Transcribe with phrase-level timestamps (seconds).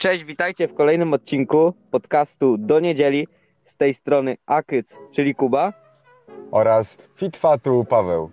[0.00, 3.28] Cześć, witajcie w kolejnym odcinku podcastu do niedzieli.
[3.64, 5.72] Z tej strony Akyc, czyli Kuba.
[6.50, 8.30] oraz Fitfatu Paweł.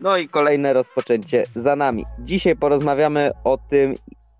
[0.00, 2.04] No i kolejne rozpoczęcie za nami.
[2.18, 3.94] Dzisiaj porozmawiamy o tym,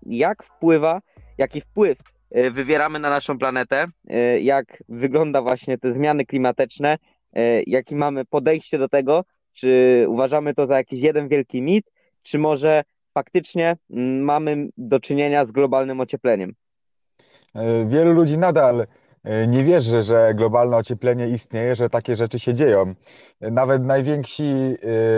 [0.05, 1.01] jak wpływa,
[1.37, 1.97] jaki wpływ
[2.31, 6.97] e, wywieramy na naszą planetę, e, jak wygląda właśnie te zmiany klimatyczne,
[7.33, 9.23] e, jakie mamy podejście do tego,
[9.53, 11.91] czy uważamy to za jakiś jeden wielki mit,
[12.23, 12.83] czy może
[13.15, 16.53] faktycznie mm, mamy do czynienia z globalnym ociepleniem.
[17.55, 18.87] E, Wielu ludzi nadal
[19.23, 22.95] e, nie wierzy, że globalne ocieplenie istnieje, że takie rzeczy się dzieją.
[23.41, 24.75] E, Nawet najwięksi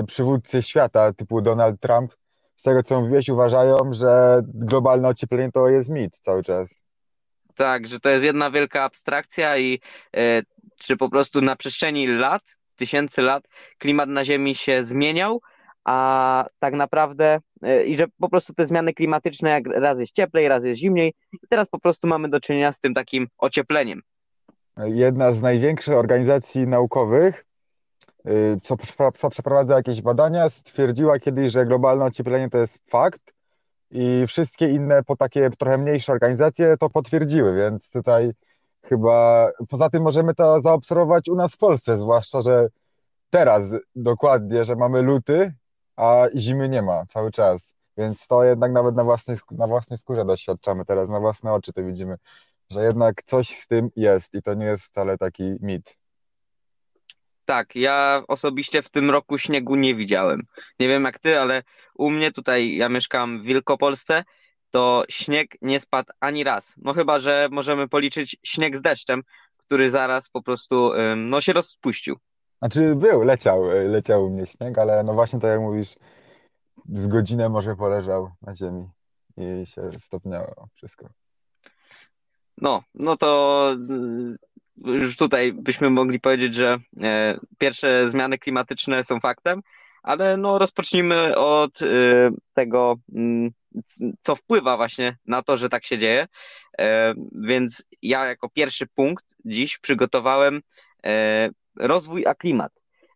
[0.08, 2.14] przywódcy świata, typu Donald Trump,
[2.56, 6.76] z tego co mówiłeś, uważają, że globalne ocieplenie to jest mit cały czas.
[7.56, 9.80] Tak, że to jest jedna wielka abstrakcja i
[10.18, 10.42] e,
[10.78, 12.42] czy po prostu na przestrzeni lat,
[12.76, 13.44] tysięcy lat,
[13.78, 15.42] klimat na Ziemi się zmieniał,
[15.84, 17.40] a tak naprawdę
[17.86, 21.48] i że po prostu te zmiany klimatyczne, jak raz jest cieplej, raz jest zimniej, i
[21.50, 24.02] teraz po prostu mamy do czynienia z tym takim ociepleniem.
[24.78, 27.46] Jedna z największych organizacji naukowych,
[28.28, 28.76] y, co,
[29.14, 33.34] co przeprowadza jakieś badania, stwierdziła kiedyś, że globalne ocieplenie to jest fakt
[33.92, 38.32] i wszystkie inne, po takie trochę mniejsze organizacje to potwierdziły, więc tutaj
[38.84, 42.68] chyba poza tym możemy to zaobserwować u nas w Polsce, zwłaszcza, że
[43.30, 45.54] teraz dokładnie, że mamy luty,
[45.98, 50.26] a zimy nie ma cały czas, więc to jednak nawet na własnej, na własnej skórze
[50.26, 52.18] doświadczamy teraz, na własne oczy to widzimy
[52.70, 55.98] że jednak coś z tym jest i to nie jest wcale taki mit.
[57.46, 60.44] Tak, ja osobiście w tym roku śniegu nie widziałem.
[60.80, 61.64] Nie wiem jak ty, ale
[61.96, 64.24] u mnie tutaj, ja mieszkam w Wielkopolsce,
[64.72, 66.74] to śnieg nie spadł ani raz.
[66.78, 69.24] No chyba, że możemy policzyć śnieg z deszczem,
[69.58, 72.18] który zaraz po prostu no, się rozpuścił.
[72.60, 75.96] Znaczy był, leciał, y, leciał u mnie śnieg, ale no właśnie tak jak mówisz,
[76.90, 78.90] z godzinę może poleżał na ziemi
[79.38, 81.10] i się stopniało wszystko.
[82.58, 83.76] No, no to
[84.86, 89.62] y, już tutaj byśmy mogli powiedzieć, że e, pierwsze zmiany klimatyczne są faktem,
[90.04, 93.52] ale no rozpocznijmy od y, tego, mm,
[94.22, 96.28] co wpływa właśnie na to, że tak się dzieje.
[96.80, 100.62] E, Więc ja jako pierwszy punkt dziś przygotowałem
[101.06, 102.72] e, rozwój a klimat.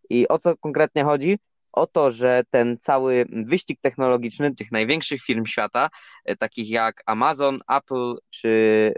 [0.09, 1.39] I o co konkretnie chodzi?
[1.71, 5.89] O to, że ten cały wyścig technologiczny tych największych firm świata,
[6.25, 8.93] e, takich jak Amazon, Apple czy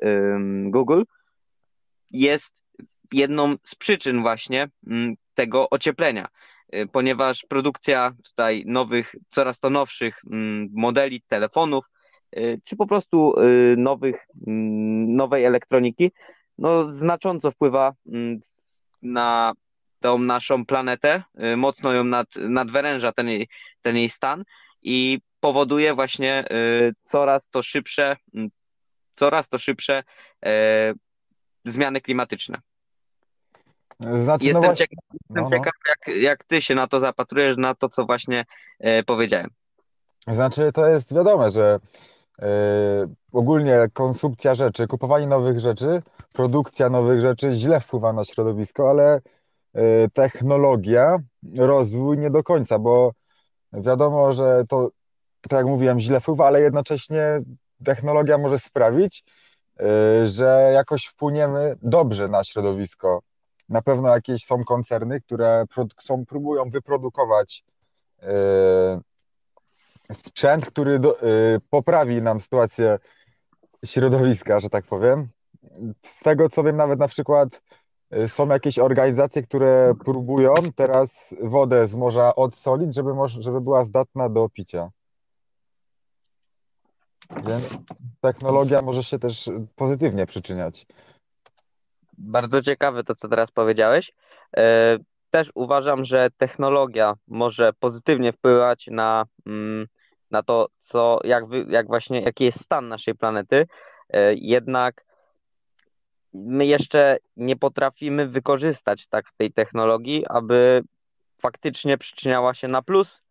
[0.63, 1.01] Google,
[2.11, 2.63] jest
[3.11, 6.27] jedną z przyczyn właśnie mm, tego ocieplenia,
[6.75, 11.85] Y, ponieważ produkcja tutaj nowych, coraz to nowszych mm, modeli telefonów,
[12.37, 13.35] y, czy po prostu
[13.77, 16.11] nowych, mm, nowej elektroniki,
[16.57, 17.93] no znacząco wpływa
[19.03, 19.53] na
[19.99, 23.49] tą naszą planetę, y, mocno ją nad, nadwyręża ten jej,
[23.81, 24.43] ten jej stan
[24.81, 28.49] i powoduje właśnie y, coraz to szybsze, mm,
[29.15, 30.03] coraz to szybsze
[30.45, 30.93] e,
[31.65, 32.61] zmiany klimatyczne.
[33.99, 35.49] Znaczy, no Jestem właśnie, ciekaw, jestem no, no.
[35.49, 38.45] ciekaw jak, jak ty się na to zapatrujesz, na to, co właśnie
[38.79, 39.49] e, powiedziałem.
[40.27, 41.79] Znaczy to jest wiadome, że
[43.31, 46.01] ogólnie konsumpcja rzeczy, kupowanie nowych rzeczy,
[46.33, 49.21] produkcja nowych rzeczy źle wpływa na środowisko, ale
[49.77, 51.17] y, technologia,
[51.57, 53.11] rozwój nie do końca, bo
[53.73, 54.89] wiadomo, że to,
[55.41, 57.41] tak jak mówiłem, źle wpływa, ale jednocześnie
[57.85, 59.23] technologia może sprawić,
[59.81, 63.21] y, że jakoś wpłyniemy dobrze na środowisko.
[63.69, 65.65] Na pewno jakieś są koncerny, które
[66.01, 67.63] są, próbują wyprodukować
[70.11, 72.99] sprzęt, który do, y, poprawi nam sytuację
[73.85, 75.27] środowiska, że tak powiem.
[76.05, 77.61] Z tego co wiem, nawet na przykład
[78.13, 84.29] y, są jakieś organizacje, które próbują teraz wodę z morza odsolić, żeby, żeby była zdatna
[84.29, 84.89] do picia.
[87.47, 87.63] Więc
[88.21, 90.85] technologia może się też pozytywnie przyczyniać.
[92.17, 94.13] Bardzo ciekawe to, co teraz powiedziałeś.
[95.33, 99.87] Też uważam, że technologia może pozytywnie wpływać na, mm,
[100.31, 103.67] na to, co, jak, jak właśnie, jaki jest stan naszej planety.
[104.09, 105.05] E, Jednak
[106.33, 110.83] my jeszcze nie potrafimy wykorzystać tak tej technologii, aby
[111.41, 113.21] faktycznie przyczyniała się na plus,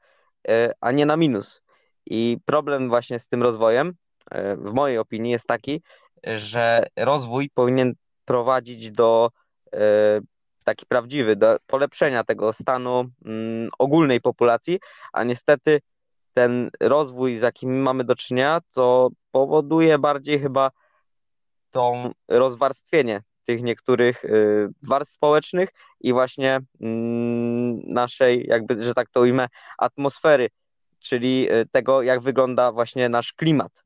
[0.49, 1.63] e, a nie na minus.
[2.07, 3.95] I problem właśnie z tym rozwojem,
[4.31, 5.83] e, w mojej opinii, jest taki,
[6.25, 7.95] że rozwój powinien
[8.25, 9.31] prowadzić do
[10.65, 14.81] taki prawdziwy, do polepszenia tego stanu mm, ogólnej populacji,
[15.13, 15.81] a niestety
[16.35, 20.71] ten rozwój, z jakim mamy do czynienia, to powoduje bardziej chyba
[21.71, 25.69] tą rozwarstwienie tych niektórych y, warstw społecznych
[26.01, 29.49] i właśnie mm, naszej, jakby, że tak to ujmę,
[29.79, 30.49] atmosfery,
[30.99, 33.85] czyli y, tego, jak wygląda właśnie nasz klimat.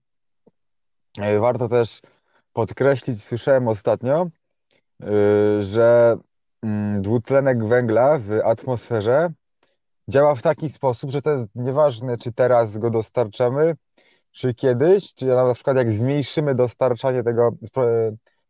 [1.18, 2.00] E, warto też
[2.52, 4.26] podkreślić, słyszałem ostatnio,
[5.02, 5.06] e,
[5.62, 6.16] że
[7.00, 9.32] dwutlenek węgla w atmosferze
[10.08, 13.74] działa w taki sposób, że to jest nieważne, czy teraz go dostarczamy,
[14.32, 17.50] czy kiedyś, czy na przykład jak zmniejszymy dostarczanie tego,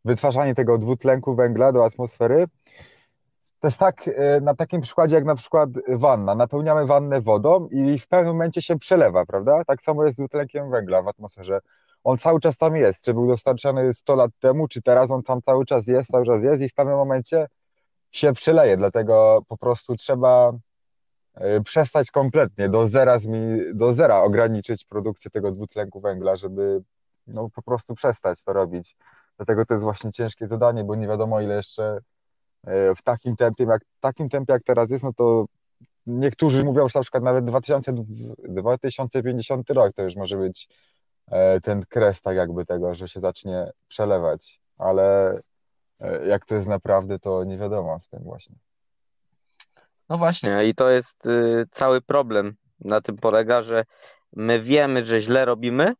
[0.05, 2.47] wytwarzanie tego dwutlenku węgla do atmosfery,
[3.59, 6.35] to jest tak e, na takim przykładzie jak na przykład wanna.
[6.35, 9.63] Napełniamy wannę wodą i w pewnym momencie się przelewa, prawda?
[9.67, 11.59] Tak samo jest z dwutlenkiem węgla w atmosferze.
[12.03, 13.05] On cały czas tam jest.
[13.05, 16.43] Czy był dostarczany 100 lat temu, czy teraz on tam cały czas jest, cały czas
[16.43, 17.47] jest i w pewnym momencie
[18.11, 18.77] się przeleje.
[18.77, 20.53] Dlatego po prostu trzeba
[21.33, 23.17] e, przestać kompletnie do zera,
[23.73, 26.81] do zera ograniczyć produkcję tego dwutlenku węgla, żeby
[27.27, 28.97] no, po prostu przestać to robić.
[29.37, 31.99] Dlatego to jest właśnie ciężkie zadanie, bo nie wiadomo ile jeszcze
[32.67, 35.45] E, w takim tempie, jak, takim tempie jak teraz jest, no to
[36.05, 37.93] niektórzy mówią, że na przykład nawet 2000,
[38.49, 40.69] 2050 rok to już może być
[41.27, 45.39] e, ten kres tak jakby tego, że się zacznie przelewać, ale
[46.27, 48.55] jak to jest naprawdę, to nie wiadomo z tym właśnie.
[50.09, 52.55] No właśnie, i to jest y, cały problem.
[52.79, 53.85] Na tym polega, że
[54.33, 55.93] my wiemy, że źle robimy,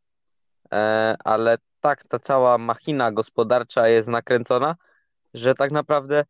[1.24, 4.76] ale tak ta cała machina gospodarcza jest nakręcona,
[5.34, 6.26] że tak naprawdę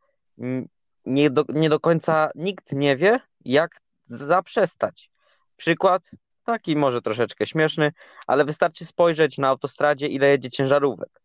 [1.05, 5.11] nie do, nie do końca nikt nie wie, jak zaprzestać.
[5.55, 6.11] Przykład
[6.43, 7.91] taki może troszeczkę śmieszny,
[8.27, 11.21] ale wystarczy spojrzeć na autostradzie, ile jedzie ciężarówek.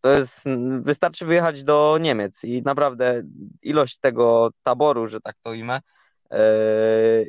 [0.00, 0.44] To jest,
[0.80, 3.22] wystarczy wyjechać do Niemiec i naprawdę
[3.62, 5.80] ilość tego taboru, że tak to imię,
[6.30, 6.38] yy,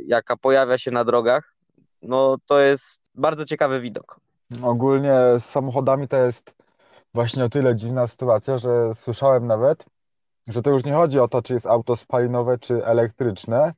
[0.06, 1.56] jaka pojawia się na drogach,
[2.02, 4.19] no to jest bardzo ciekawy widok.
[4.63, 6.56] Ogólnie z samochodami to jest
[7.13, 9.86] właśnie o tyle dziwna sytuacja, że słyszałem nawet,
[10.48, 13.74] że to już nie chodzi o to, czy jest auto spalinowe, czy elektryczne,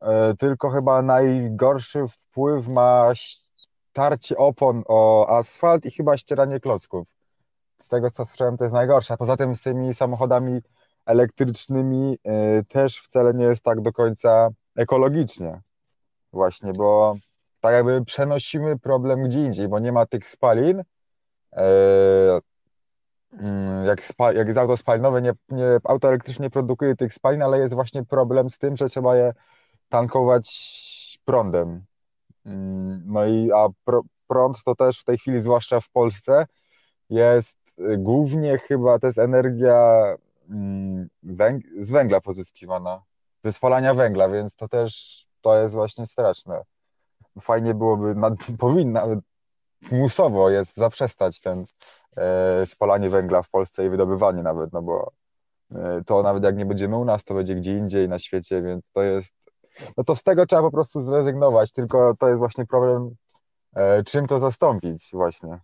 [0.00, 3.12] e, tylko chyba najgorszy wpływ ma
[3.92, 7.15] tarcie opon o asfalt i chyba ścieranie klocków.
[7.86, 9.14] Z tego co słyszałem, to jest najgorsze.
[9.14, 10.60] A poza tym z tymi samochodami
[11.06, 15.60] elektrycznymi e, też wcale nie jest tak do końca ekologicznie.
[16.32, 17.16] Właśnie, bo
[17.60, 20.82] tak jakby przenosimy problem gdzie indziej, bo nie ma tych spalin.
[21.52, 22.40] E,
[23.32, 26.08] Mm, jak, spa, jak jest auto spalinowe, nie, nie, auto
[26.52, 29.34] produkuje tych spalin, ale jest właśnie problem z tym, że trzeba je
[29.88, 30.48] tankować
[31.24, 31.84] prądem.
[32.46, 36.46] Mm, no i a pr prąd to też w tej chwili, zwłaszcza w Polsce,
[37.10, 37.65] jest
[37.98, 40.02] głównie chyba to jest energia
[40.50, 43.02] mm, węg z węgla pozyskiwana,
[43.44, 46.62] ze spalania węgla, więc to też to jest właśnie straszne.
[47.40, 49.06] Fajnie byłoby, nad, powinna,
[49.92, 51.64] musowo jest zaprzestać ten
[52.16, 55.12] e, spalanie węgla w Polsce i wydobywanie nawet, no bo
[55.74, 58.90] e, to nawet jak nie będziemy u nas, to będzie gdzie indziej na świecie, więc
[58.92, 59.34] to jest,
[59.96, 63.14] no to z tego trzeba po prostu zrezygnować, tylko to jest właśnie problem,
[63.74, 65.60] e, czym to zastąpić właśnie.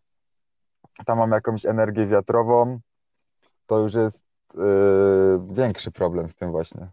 [1.07, 2.81] Tam mam jakąś energię wiatrową,
[3.67, 4.25] to już jest
[5.51, 6.89] większy problem z tym właśnie.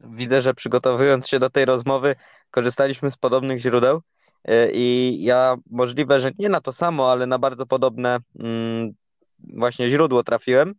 [0.00, 2.16] Widzę, że przygotowując się do tej rozmowy,
[2.50, 4.02] korzystaliśmy z podobnych źródeł.
[4.44, 8.92] E, I ja możliwe, że nie na to samo, ale na bardzo podobne mm,
[9.38, 10.74] właśnie źródło trafiłem,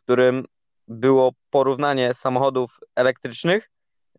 [0.00, 0.44] w którym
[0.88, 3.70] było porównanie samochodów elektrycznych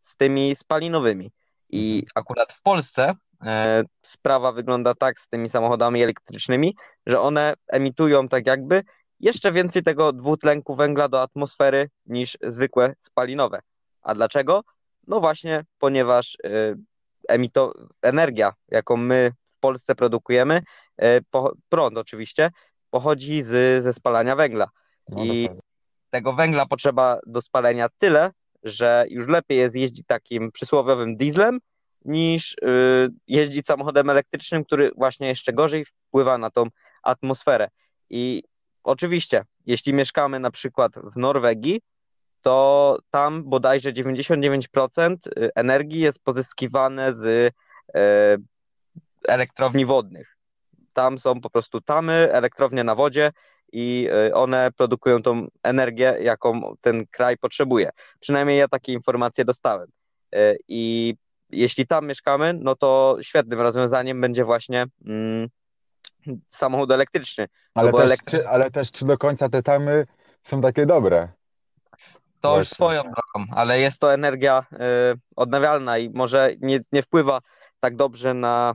[0.02, 1.32] z tymi spalinowymi.
[1.70, 2.12] I mhm.
[2.16, 3.16] akurat w Polsce
[4.06, 8.84] sprawa wygląda tak z tymi samochodami elektrycznymi, że one emitują tak jakby
[9.20, 13.60] jeszcze więcej tego dwutlenku węgla do atmosfery niż zwykłe spalinowe.
[14.02, 14.64] A dlaczego?
[15.08, 16.76] No właśnie, ponieważ e,
[17.28, 20.62] emito energia, jaką my w Polsce produkujemy,
[20.98, 21.20] e,
[21.70, 22.52] prąd oczywiście,
[22.90, 24.70] pochodzi z, ze spalania węgla.
[25.10, 25.50] No, I
[26.10, 28.32] tego węgla potrzeba do spalenia tyle,
[28.64, 31.60] że już lepiej jest jeździć takim przysłowiowym dieslem,
[32.06, 32.58] niż y,
[33.28, 36.66] jeździć samochodem elektrycznym, który właśnie jeszcze gorzej wpływa na tą
[37.04, 37.70] atmosferę.
[38.10, 38.44] I
[38.84, 41.82] oczywiście, jeśli mieszkamy na przykład w Norwegii,
[42.42, 47.54] to tam bodajże 99% y, energii jest pozyskiwane z
[47.96, 48.38] e,
[49.28, 50.38] elektrowni wodnych.
[50.94, 53.32] Tam są po prostu tamy, elektrownie na wodzie
[53.72, 57.90] i y, one produkują tą energię, jaką ten kraj potrzebuje.
[58.20, 59.88] Przynajmniej ja takie informacje dostałem.
[60.68, 61.16] I
[61.50, 65.50] jeśli tam mieszkamy, no to świetnym rozwiązaniem będzie właśnie mm,
[66.50, 67.48] samochód elektryczny.
[67.74, 68.40] Ale, no też, elektry...
[68.40, 70.06] czy, ale też czy do końca te tamy
[70.44, 71.28] są takie dobre?
[72.42, 74.78] To już swoją drogą, ale jest to energia y,
[75.36, 77.40] odnawialna i może nie, nie wpływa
[77.80, 78.74] tak dobrze na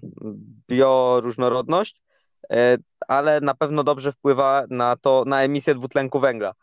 [0.68, 2.02] bioróżnorodność,
[2.52, 2.56] y,
[3.08, 6.54] ale na pewno dobrze wpływa na to, na emisję dwutlenku węgla.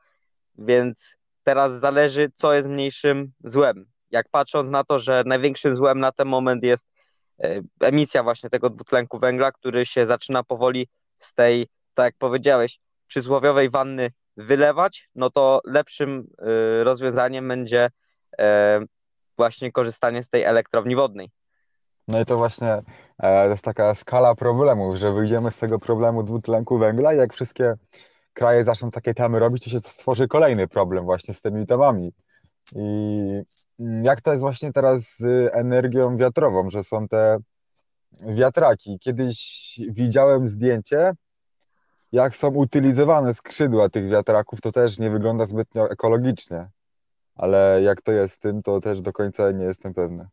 [0.57, 3.90] Więc teraz zależy, co jest mniejszym złem.
[4.11, 6.87] Jak patrząc na to, że największym złem na ten moment jest
[7.45, 10.87] y, emisja właśnie tego dwutlenku węgla, który się zaczyna powoli
[11.17, 16.27] z tej, tak jak powiedziałeś, przysłowiowej wanny wylewać, no to lepszym
[16.79, 17.89] y, rozwiązaniem będzie
[18.39, 18.79] e,
[19.37, 21.31] właśnie korzystanie z tej elektrowni wodnej.
[22.07, 22.83] No i to właśnie e,
[23.17, 27.73] to jest taka skala problemów, że wyjdziemy z tego problemu dwutlenku węgla i jak wszystkie
[28.33, 32.13] kraje zaczną takie temy robić, to się stworzy kolejny problem właśnie z tymi temami.
[32.75, 33.41] I
[33.79, 37.37] jak to jest właśnie teraz z energią wiatrową, że są te
[38.21, 38.99] wiatraki.
[38.99, 41.13] Kiedyś widziałem zdjęcie,
[42.11, 46.69] jak są utylizowane skrzydła tych wiatraków, to też nie wygląda zbytnio ekologicznie.
[47.35, 50.27] Ale jak to jest z tym, to też do końca nie jestem pewny.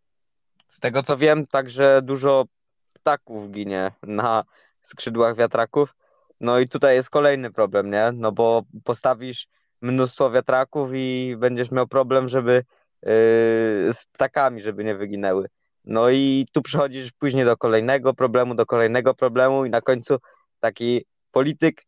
[0.69, 2.45] Z tego co wiem, także dużo
[2.93, 4.45] ptaków ginie na
[4.83, 5.95] skrzydłach wiatraków.
[6.41, 8.13] No i tutaj jest kolejny problem, nie?
[8.15, 9.49] No bo postawisz
[9.81, 12.65] mnóstwo wiatraków i będziesz miał problem, żeby
[13.03, 15.49] z ptakami, żeby nie wyginęły.
[15.85, 20.17] No i tu przychodzisz później do kolejnego problemu, do kolejnego problemu i na końcu
[20.61, 21.83] taki polityk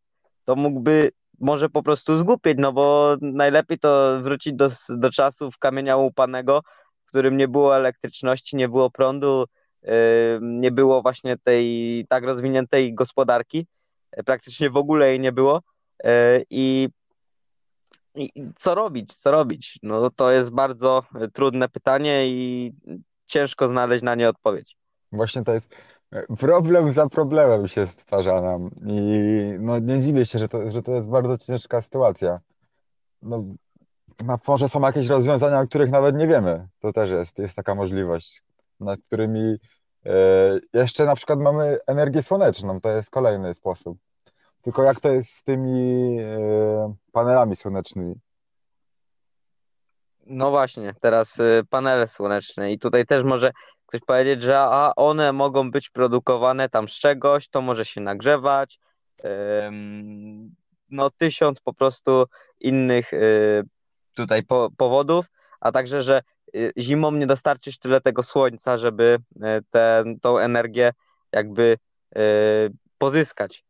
[0.44, 5.96] to mógłby może po prostu zgłupieć, no bo najlepiej to wrócić do, do czasów kamienia
[5.96, 6.62] łupanego,
[7.04, 9.44] w którym nie było elektryczności, nie było prądu,
[9.82, 9.90] yy,
[10.42, 13.66] nie było właśnie tej tak rozwiniętej gospodarki,
[14.16, 15.60] yy, praktycznie w ogóle jej nie było
[16.04, 16.10] yy,
[16.50, 16.88] i
[18.56, 19.78] co robić, co robić?
[19.82, 22.72] No to jest bardzo trudne pytanie i
[23.26, 24.76] ciężko znaleźć na nie odpowiedź.
[25.12, 25.74] Właśnie to jest
[26.38, 29.00] problem za problemem się stwarza nam i
[29.58, 32.40] no nie dziwię się, że to, że to jest bardzo ciężka sytuacja.
[33.22, 33.44] No,
[34.48, 36.68] może są jakieś rozwiązania, o których nawet nie wiemy.
[36.80, 38.42] To też jest, jest taka możliwość,
[38.80, 39.56] nad którymi
[40.06, 40.10] e,
[40.72, 43.98] jeszcze na przykład mamy energię słoneczną, to jest kolejny sposób.
[44.62, 48.14] Tylko jak to jest z tymi e, panelami słonecznymi?
[50.26, 53.52] No właśnie, teraz y, panele słoneczne i tutaj też może
[53.86, 58.78] ktoś powiedzieć, że a one mogą być produkowane tam z czegoś, to może się nagrzewać.
[60.90, 62.24] No tysiąc po prostu
[62.60, 63.62] innych y,
[64.14, 64.42] tutaj
[64.76, 65.26] powodów,
[65.60, 66.22] a także, że
[66.78, 69.18] zimą nie dostarczysz tyle tego słońca, żeby
[69.70, 70.92] tę tą energię
[71.32, 71.78] jakby
[72.98, 73.64] pozyskać.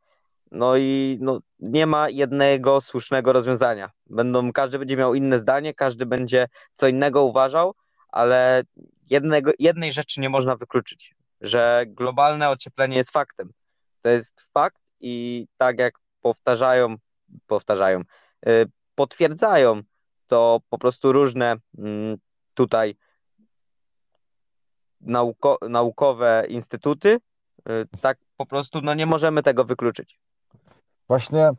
[0.50, 3.90] No i no, nie ma jednego słusznego rozwiązania.
[4.07, 7.75] Będą, każdy będzie miał inne zdanie, każdy będzie co innego uważał,
[8.09, 8.62] ale
[9.11, 13.52] jednego, jednej rzeczy nie można wykluczyć, że globalne ocieplenie jest faktem.
[14.02, 16.97] To jest fakt i tak jak powtarzają,
[17.47, 18.02] powtarzają,
[18.47, 19.83] yy, potwierdzają
[20.26, 22.19] to po prostu różne yy,
[22.54, 22.97] tutaj
[25.00, 27.19] nauko, naukowe instytuty,
[27.66, 30.21] yy, tak po prostu no nie możemy tego wykluczyć.
[31.11, 31.50] Właśnie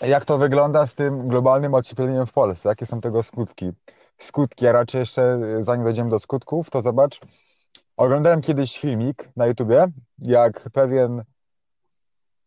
[0.00, 2.68] jak to wygląda z tym globalnym ociepleniem w Polsce?
[2.68, 3.70] Jakie są tego skutki?
[4.18, 7.20] Skutki, a raczej jeszcze zanim dojdziemy do skutków, to zobacz.
[7.96, 9.86] Oglądałem kiedyś filmik na YouTubie,
[10.18, 11.22] jak pewien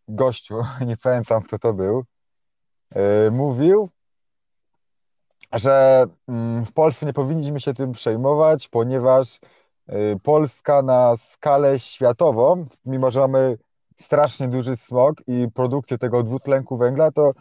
[0.07, 0.55] gościu,
[0.87, 2.03] nie pamiętam kto to był,
[2.95, 3.89] yy, mówił,
[5.53, 9.39] że yy, w Polsce nie powinniśmy się tym przejmować, ponieważ
[9.87, 13.57] yy, Polska na skalę światową, mimo że mamy
[13.99, 17.31] strasznie duży smog i produkcję tego dwutlenku węgla, to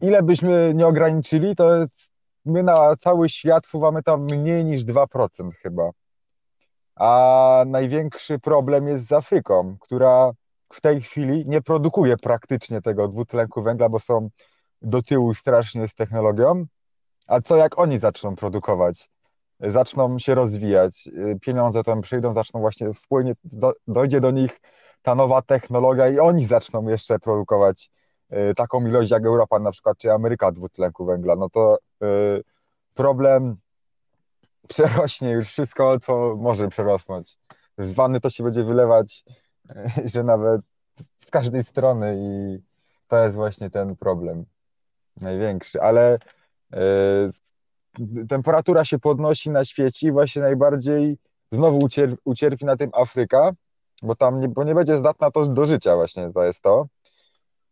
[0.00, 2.10] ile byśmy nie ograniczyli, to jest,
[2.44, 5.90] my na cały świat wpływamy tam mniej niż 2% chyba.
[6.96, 10.32] A największy problem jest z Afryką, która
[10.72, 14.28] w tej chwili nie produkuje praktycznie tego dwutlenku węgla, bo są
[14.82, 16.64] do tyłu strasznie z technologią.
[17.26, 19.10] A co jak oni zaczną produkować?
[19.60, 21.08] Zaczną się rozwijać,
[21.40, 24.60] pieniądze tam przyjdą, zaczną właśnie wpłynie, do, dojdzie do nich
[25.02, 27.90] ta nowa technologia i oni zaczną jeszcze produkować
[28.32, 32.42] y, taką ilość jak Europa na przykład, czy Ameryka dwutlenku węgla, no to y,
[32.94, 33.56] problem
[34.68, 37.38] przerośnie już wszystko, co może przerosnąć.
[37.78, 39.24] Z wanny to się będzie wylewać,
[39.70, 40.60] y, że nawet
[41.16, 42.58] z każdej strony i
[43.08, 44.44] to jest właśnie ten problem
[45.20, 46.18] największy, ale
[48.28, 51.18] temperatura się podnosi na świecie i właśnie najbardziej
[51.50, 51.88] znowu
[52.24, 53.52] ucierpi na tym Afryka,
[54.02, 56.86] bo tam nie, bo nie będzie zdatna to do życia właśnie, to jest to.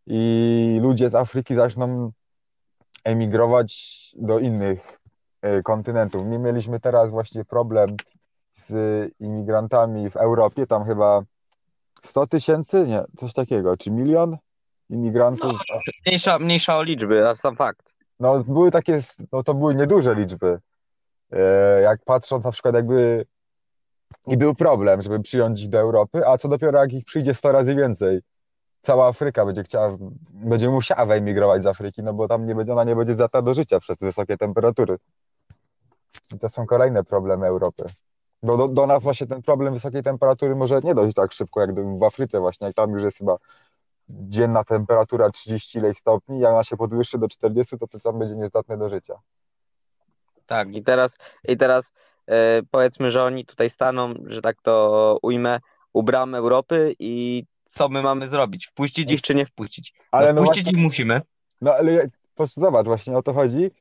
[0.07, 2.11] I ludzie z Afryki zaczną
[3.03, 4.99] emigrować do innych
[5.41, 6.25] e, kontynentów.
[6.25, 7.95] My mieliśmy teraz właśnie problem
[8.53, 8.73] z
[9.19, 11.21] imigrantami w Europie, tam chyba
[12.03, 14.37] 100 tysięcy, nie, coś takiego, czy milion
[14.89, 15.51] imigrantów.
[15.51, 17.93] No, mniejsza, mniejsza o liczby, to sam fakt.
[18.19, 20.59] No były takie, no to były nieduże liczby.
[21.31, 23.25] E, jak patrząc na przykład jakby
[24.27, 27.51] i był problem, żeby przyjąć ich do Europy, a co dopiero jak ich przyjdzie 100
[27.51, 28.21] razy więcej.
[28.81, 29.97] Cała Afryka będzie chciała,
[30.29, 33.53] będzie musiała wyemigrować z Afryki, no bo tam nie będzie, ona nie będzie zata do
[33.53, 34.97] życia przez wysokie temperatury.
[36.35, 37.83] I to są kolejne problemy Europy.
[38.43, 41.99] Bo do, do nas właśnie ten problem wysokiej temperatury może nie dojść tak szybko, jak
[41.99, 43.37] w Afryce właśnie, jak tam już jest chyba
[44.09, 48.35] dzienna temperatura 30 ileś stopni, jak ona się podwyższy do 40, to to sam będzie
[48.35, 49.13] niezdatny do życia.
[50.45, 51.91] Tak, i teraz, i teraz
[52.71, 55.59] powiedzmy, że oni tutaj staną, że tak to ujmę,
[55.93, 58.67] u bram Europy i co my mamy zrobić?
[58.67, 59.93] Wpuścić ich czy nie wpuścić?
[59.97, 61.21] No, ale no wpuścić właśnie, ich musimy.
[61.61, 63.71] No ale po prostu zobacz, właśnie o to chodzi,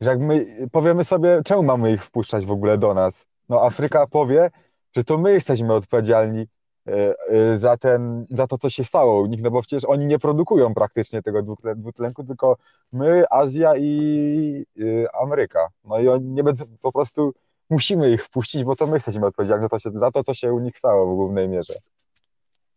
[0.00, 3.26] że jak my powiemy sobie, czemu mamy ich wpuszczać w ogóle do nas?
[3.48, 4.50] No Afryka powie,
[4.96, 6.46] że to my jesteśmy odpowiedzialni
[6.86, 10.06] e, e, za, ten, za to, co się stało u nich, no bo przecież oni
[10.06, 12.56] nie produkują praktycznie tego dwutlenku, tylko
[12.92, 15.68] my, Azja i e, Ameryka.
[15.84, 17.34] No i oni nie będą, po prostu
[17.72, 20.58] musimy ich wpuścić, bo to my jesteśmy odpowiedzialni za to, za to, co się u
[20.58, 21.74] nich stało w głównej mierze.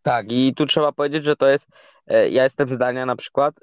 [0.02, 1.68] Tak, i tu trzeba powiedzieć, że to jest,
[2.08, 3.56] ja jestem zdania na przykład,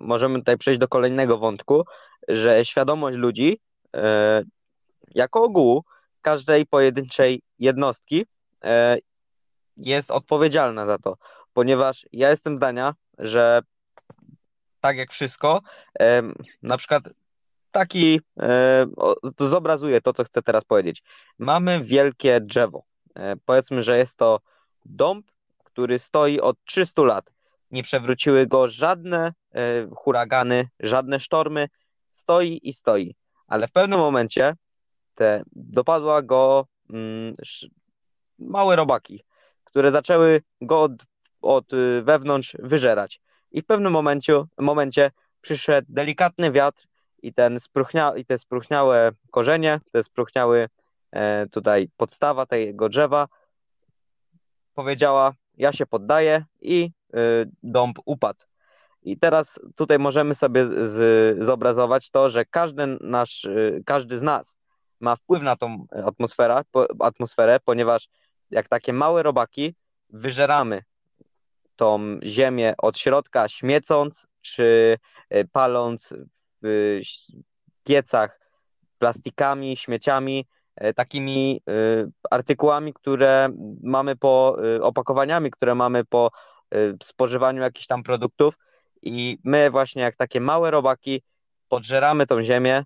[0.00, 1.84] możemy tutaj przejść do kolejnego wątku,
[2.28, 3.60] że świadomość ludzi
[5.14, 5.84] jako ogółu
[6.24, 8.26] każdej pojedynczej jednostki
[8.64, 8.96] e,
[9.76, 11.16] jest odpowiedzialna za to,
[11.52, 13.60] ponieważ ja jestem zdania, że
[14.80, 15.60] tak jak wszystko,
[16.00, 16.22] e,
[16.62, 17.04] na przykład
[17.74, 18.86] taki, e,
[19.36, 21.02] to zobrazuje to, co chcę teraz powiedzieć.
[21.38, 22.82] Mamy wielkie drzewo.
[23.46, 24.40] Powiedzmy, że jest to
[24.84, 25.26] dąb,
[25.64, 27.30] który stoi od 300 lat.
[27.70, 29.32] Nie przewróciły go żadne
[29.96, 31.68] huragany, żadne sztormy.
[32.10, 33.14] Stoi i stoi.
[33.46, 34.56] Ale w pewnym momencie
[35.14, 37.36] te dopadła go mm,
[38.38, 39.24] małe robaki,
[39.64, 40.92] które zaczęły go od,
[41.42, 41.66] od
[42.02, 43.20] wewnątrz wyżerać.
[43.50, 46.86] I w pewnym momencie, momencie przyszedł delikatny wiatr
[47.24, 50.68] i, ten spruchnia, i te spruchniałe korzenie, te spruchniały
[51.12, 53.28] e, tutaj podstawa tego drzewa
[54.74, 58.44] powiedziała, ja się poddaję i y, dąb upadł.
[59.02, 64.56] I teraz tutaj możemy sobie z, zobrazować to, że każdy nasz, y, każdy z nas
[65.00, 66.62] ma wpływ na tą atmosferę,
[67.00, 68.08] atmosferę, ponieważ
[68.50, 69.74] jak takie małe robaki
[70.10, 70.82] wyżeramy
[71.76, 74.98] tą ziemię od środka, śmiecąc czy
[75.30, 76.14] e, paląc
[77.84, 78.40] piecach
[78.98, 80.46] plastikami, śmieciami,
[80.76, 81.72] e, takimi e,
[82.30, 83.48] artykułami, które
[83.82, 86.30] mamy po opakowaniami, które mamy po
[87.02, 88.54] spożywaniu jakichś tam produktów
[89.02, 91.22] i my właśnie jak takie małe robaki
[91.68, 92.84] podżeramy tą ziemię,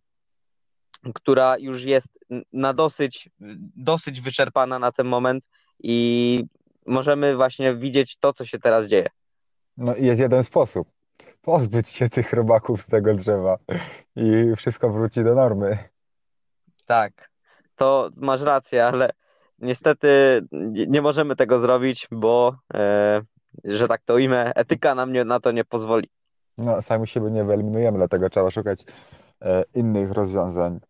[1.14, 2.08] która już jest
[2.52, 3.30] na dosyć,
[3.76, 5.48] dosyć wyczerpana na ten moment
[5.82, 6.44] i
[6.86, 9.06] możemy właśnie widzieć to, co się teraz dzieje.
[9.76, 10.88] No jest jeden sposób.
[11.48, 13.56] Pozbyć się tych robaków z tego drzewa
[14.16, 15.78] i wszystko wróci do normy.
[16.86, 17.30] Tak,
[17.76, 19.10] to masz rację, ale
[19.58, 20.08] niestety
[20.88, 23.22] nie możemy tego zrobić, bo e,
[23.64, 26.08] że tak to imię, etyka nam nie, na to nie pozwoli.
[26.58, 28.84] No, sami siebie nie wyeliminujemy, dlatego trzeba szukać
[29.42, 30.80] e, innych rozwiązań.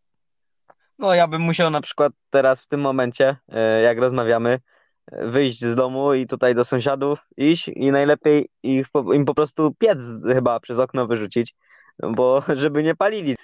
[0.98, 4.60] No ja bym musiał na przykład teraz w tym momencie, e, jak rozmawiamy,
[5.12, 9.98] wyjść z domu i tutaj do sąsiadów iść i najlepiej ich, im po prostu piec
[10.32, 11.54] chyba przez okno wyrzucić,
[12.02, 13.36] bo żeby nie palili.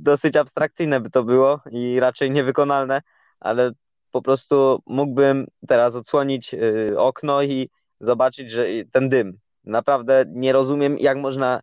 [0.00, 3.02] Dosyć abstrakcyjne by to było i raczej niewykonalne,
[3.40, 3.72] ale
[4.10, 6.58] po prostu mógłbym teraz odsłonić e,
[6.98, 9.38] okno i zobaczyć, że ten dym.
[9.64, 11.60] Naprawdę nie rozumiem, jak można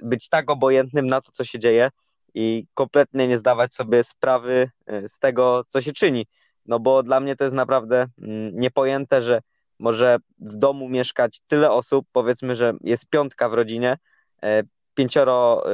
[0.00, 1.90] być tak obojętnym na to, co się dzieje
[2.34, 6.26] i kompletnie nie zdawać sobie sprawy e, z tego, co się czyni.
[6.66, 9.40] No bo dla mnie to jest naprawdę mm, niepojęte, że
[9.78, 13.98] może w domu mieszkać tyle osób, powiedzmy, że jest piątka w rodzinie,
[14.42, 14.62] e,
[14.94, 15.72] pięcioro, e,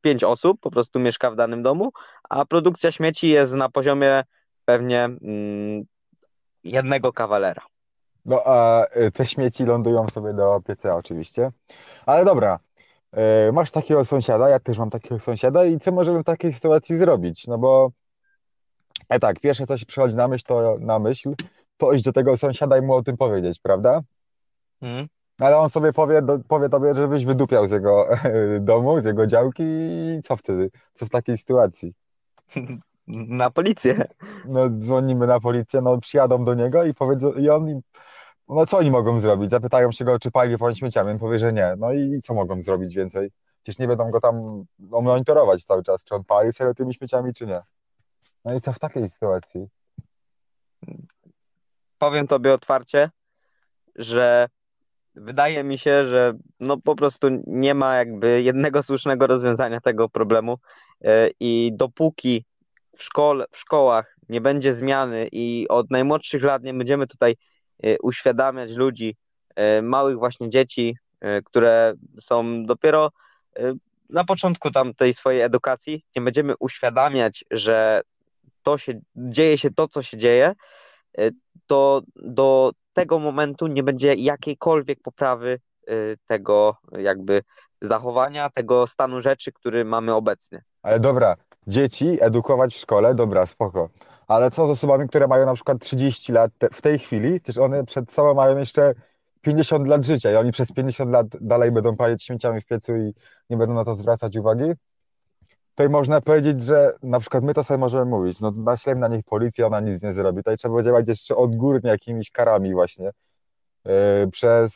[0.00, 1.92] pięć osób po prostu mieszka w danym domu,
[2.30, 4.24] a produkcja śmieci jest na poziomie
[4.64, 5.84] pewnie mm,
[6.64, 7.62] jednego kawalera.
[8.24, 11.50] No a te śmieci lądują sobie do pieca oczywiście.
[12.06, 12.58] Ale dobra,
[13.16, 16.96] E, masz takiego sąsiada, ja też mam takiego sąsiada i co możemy w takiej sytuacji
[16.96, 17.46] zrobić?
[17.46, 17.90] No bo
[19.08, 21.34] e tak, pierwsze co się przychodzi na myśl, to na myśl,
[21.76, 24.00] to iść do tego sąsiada i mu o tym powiedzieć, prawda?
[24.82, 25.06] Mhm.
[25.40, 28.08] Ale on sobie powie, do, powie tobie, żebyś wydupiał z jego
[28.60, 30.70] domu, z jego działki i co wtedy?
[30.94, 31.94] Co w takiej sytuacji?
[33.06, 34.04] Na policję.
[34.44, 37.80] No dzwonimy na policję, no przyjadą do niego i powiedzą, i on
[38.48, 39.50] no co oni mogą zrobić?
[39.50, 41.74] Zapytają się go, czy pali po śmieciami, on powie, że nie.
[41.78, 43.30] No i co mogą zrobić więcej?
[43.62, 47.46] Przecież nie będą go tam monitorować cały czas, czy on pali serio tymi śmieciami, czy
[47.46, 47.62] nie.
[48.46, 49.66] No i co w takiej sytuacji?
[51.98, 53.10] Powiem tobie otwarcie,
[53.94, 54.48] że
[55.14, 60.58] wydaje mi się, że no po prostu nie ma jakby jednego słusznego rozwiązania tego problemu
[61.04, 62.44] e, i dopóki
[62.96, 67.36] w, szkole, w szkołach nie będzie zmiany i od najmłodszych lat nie będziemy tutaj
[67.84, 69.16] Y, uświadamiać ludzi,
[69.78, 70.96] y, małych właśnie dzieci,
[71.44, 73.10] które są dopiero
[74.10, 78.00] na początku tam tej swojej edukacji, nie będziemy uświadamiać, że
[78.66, 80.52] to się dzieje się to, co się dzieje,
[81.66, 85.60] to do tego momentu nie będzie jakiejkolwiek poprawy
[86.26, 87.42] tego jakby
[87.82, 90.62] zachowania, tego stanu rzeczy, który mamy obecnie.
[90.82, 93.88] Ale dobra, dzieci edukować w szkole, dobra, spoko.
[94.28, 97.84] Ale co z osobami, które mają na przykład 30 lat w tej chwili, też one
[97.84, 98.94] przed sobą mają jeszcze
[99.40, 103.14] 50 lat życia i oni przez 50 lat dalej będą palić śmieciami w piecu i
[103.50, 104.72] nie będą na to zwracać uwagi?
[105.76, 109.24] Tutaj można powiedzieć, że na przykład my to sobie możemy mówić, no naślemy na nich
[109.24, 110.38] policję, ona nic nie zrobi.
[110.38, 113.10] Tutaj trzeba działać jeszcze odgórnie jakimiś karami właśnie
[113.84, 113.92] yy,
[114.32, 114.72] przez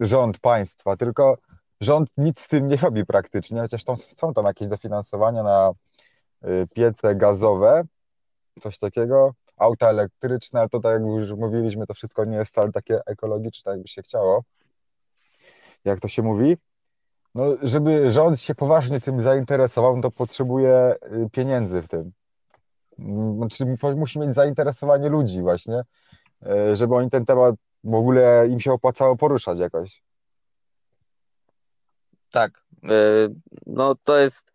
[0.00, 1.38] rząd państwa, tylko
[1.80, 5.72] rząd nic z tym nie robi praktycznie, chociaż tam, są tam jakieś dofinansowania na
[6.42, 7.82] yy, piece gazowe,
[8.60, 12.72] coś takiego, auta elektryczne, ale to tak jak już mówiliśmy, to wszystko nie jest wcale
[12.72, 14.42] takie ekologiczne, jakby się chciało,
[15.84, 16.56] jak to się mówi.
[17.38, 20.94] No, żeby rząd się poważnie tym zainteresował, no to potrzebuje
[21.26, 22.12] y, pieniędzy w tym.
[22.98, 25.82] Mm, znaczy, musi mieć zainteresowanie ludzi właśnie,
[26.72, 30.02] y, żeby oni ten temat w ogóle im się opłacało poruszać jakoś.
[32.30, 32.64] Tak.
[32.84, 32.88] Y,
[33.66, 34.52] no to jest,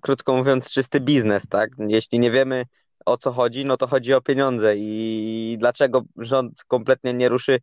[0.00, 1.70] krótko mówiąc, czysty biznes, tak?
[1.78, 2.64] Jeśli nie wiemy,
[3.06, 7.60] o co chodzi, no to chodzi o pieniądze i dlaczego rząd kompletnie nie ruszy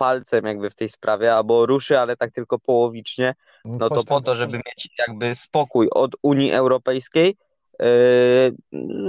[0.00, 3.34] palcem jakby w tej sprawie, albo ruszy, ale tak tylko połowicznie,
[3.64, 7.36] no, no to po to, żeby mieć jakby spokój od Unii Europejskiej,
[7.80, 7.86] yy,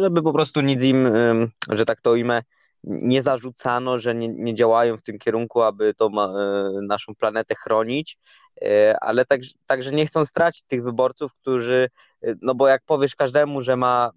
[0.01, 2.41] żeby po prostu nic im, yy, że tak to ujmę,
[2.83, 8.17] nie zarzucano, że nie, nie działają w tym kierunku, aby tą yy, naszą planetę chronić,
[9.01, 11.89] ale tak, także nie chcą stracić tych wyborców, którzy,
[12.41, 14.11] no bo jak powiesz każdemu, że ma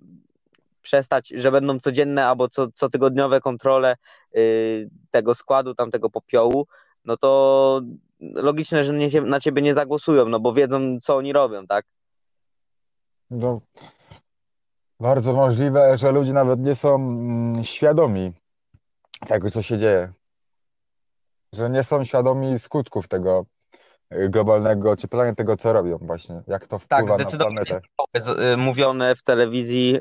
[0.84, 3.96] przestać, że będą codzienne albo co, cotygodniowe kontrole
[4.32, 6.66] yy, tego składu, tamtego popiołu,
[7.04, 7.80] no to
[8.20, 11.86] logiczne, że nie, na ciebie nie zagłosują, no bo wiedzą, co oni robią, tak?
[13.30, 13.60] No,
[15.00, 18.32] bardzo możliwe, że ludzie nawet nie są mm, świadomi
[19.26, 20.12] tego, co się dzieje.
[21.52, 23.53] Że nie są świadomi skutków tego, Y,
[24.28, 27.80] globalnego ocieplenia, tego co robią właśnie, jak to wpływa tak, na planetę.
[28.52, 29.98] Y, mówione w telewizji,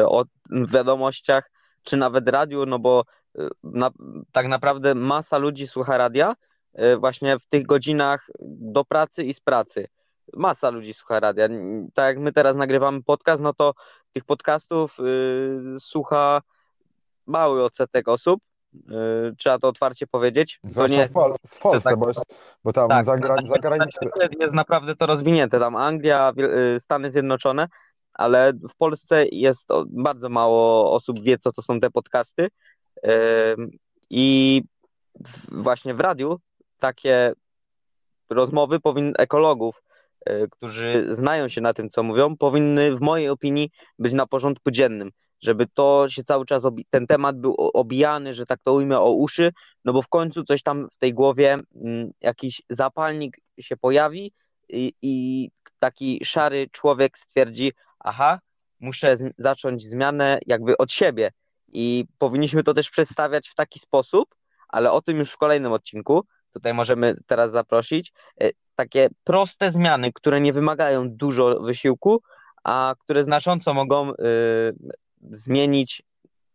[0.00, 1.50] y, o wiadomościach,
[1.82, 3.04] czy nawet radiu, no bo
[3.62, 3.90] na,
[4.32, 6.34] tak naprawdę masa ludzi słucha radia
[6.98, 9.86] właśnie w tych godzinach do pracy i z pracy.
[10.32, 11.48] Masa ludzi słucha radia.
[11.94, 13.74] Tak jak my teraz nagrywamy podcast, no to
[14.12, 16.40] tych podcastów y, słucha
[17.26, 18.47] mały odsetek osób, Yy,
[19.38, 20.60] trzeba to otwarcie powiedzieć.
[20.64, 22.10] Zwłaszcza to nie, w, Pol w Polsce, tak, bo,
[22.64, 24.08] bo tam tak, zagra zagraniczne...
[24.40, 27.68] Jest naprawdę to rozwinięte, tam Anglia, yy, Stany Zjednoczone,
[28.12, 32.48] ale w Polsce jest bardzo mało osób wie, co to są te podcasty.
[34.10, 34.62] I
[35.52, 36.40] właśnie w radiu
[36.78, 37.32] takie
[38.30, 39.82] rozmowy powinny ekologów,
[40.50, 45.10] którzy znają się na tym, co mówią, powinny w mojej opinii być na porządku dziennym
[45.40, 49.52] żeby to się cały czas, ten temat był obijany, że tak to ujmę, o uszy,
[49.84, 54.32] no bo w końcu coś tam w tej głowie, mm, jakiś zapalnik się pojawi
[54.68, 58.40] i, i taki szary człowiek stwierdzi, aha,
[58.80, 61.32] muszę zacząć zmianę jakby od siebie.
[61.72, 64.34] I powinniśmy to też przedstawiać w taki sposób,
[64.68, 70.12] ale o tym już w kolejnym odcinku, tutaj możemy teraz zaprosić, e, takie proste zmiany,
[70.12, 72.22] które nie wymagają dużo wysiłku,
[72.64, 74.14] a które znacząco mogą y,
[75.20, 76.02] zmienić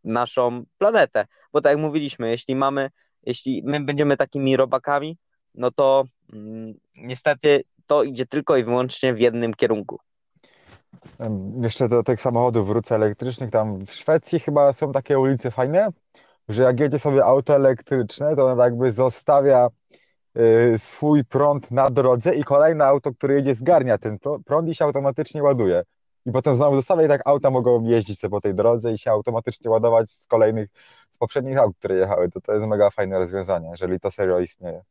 [0.04, 1.26] naszą planetę.
[1.54, 2.90] Bo tak jak mówiliśmy, jeśli mamy,
[3.24, 5.18] jeśli my będziemy takimi robakami,
[5.56, 10.00] no to mm, niestety to idzie tylko i wyłącznie w jednym kierunku.
[11.62, 13.52] Jeszcze do tych samochodów wrócę elektrycznych.
[13.52, 15.90] Tam w Szwecji chyba są takie ulice fajne,
[16.50, 19.70] że jak jedzie sobie auto elektryczne, to ono jakby zostawia
[20.38, 24.86] y, swój prąd na drodze i kolejne auto, które jedzie, zgarnia ten prąd i się
[24.86, 25.84] automatycznie ładuje
[26.26, 29.12] i potem znowu zostawia i tak auta mogą jeździć sobie po tej drodze i się
[29.12, 30.70] automatycznie ładować z kolejnych,
[31.12, 32.30] z poprzednich aut, które jechały.
[32.32, 34.84] To, to jest mega fajne rozwiązanie, jeżeli to serio istnieje.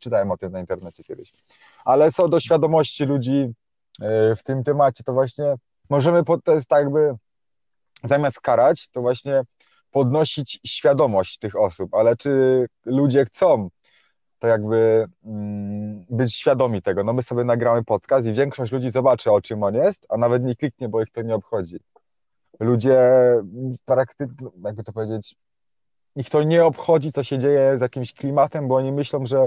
[0.00, 1.32] Czytałem o tym na internecie kiedyś.
[1.84, 3.52] Ale co do świadomości ludzi
[4.00, 5.54] e, w tym temacie, to właśnie
[5.90, 7.14] możemy, to jest tak jakby
[8.04, 9.42] zamiast karać, to właśnie
[9.90, 13.68] podnosić świadomość tych osób, ale czy ludzie chcą
[14.44, 17.04] to jakby mm, być świadomi tego.
[17.04, 20.44] No my sobie nagramy podcast i większość ludzi zobaczy, o czym on jest, a nawet
[20.44, 21.76] nie kliknie, bo ich to nie obchodzi.
[22.60, 23.00] Ludzie
[23.84, 25.36] praktycznie, jakby to powiedzieć,
[26.16, 29.38] ich to nie obchodzi, co się dzieje z jakimś klimatem, bo oni myślą, że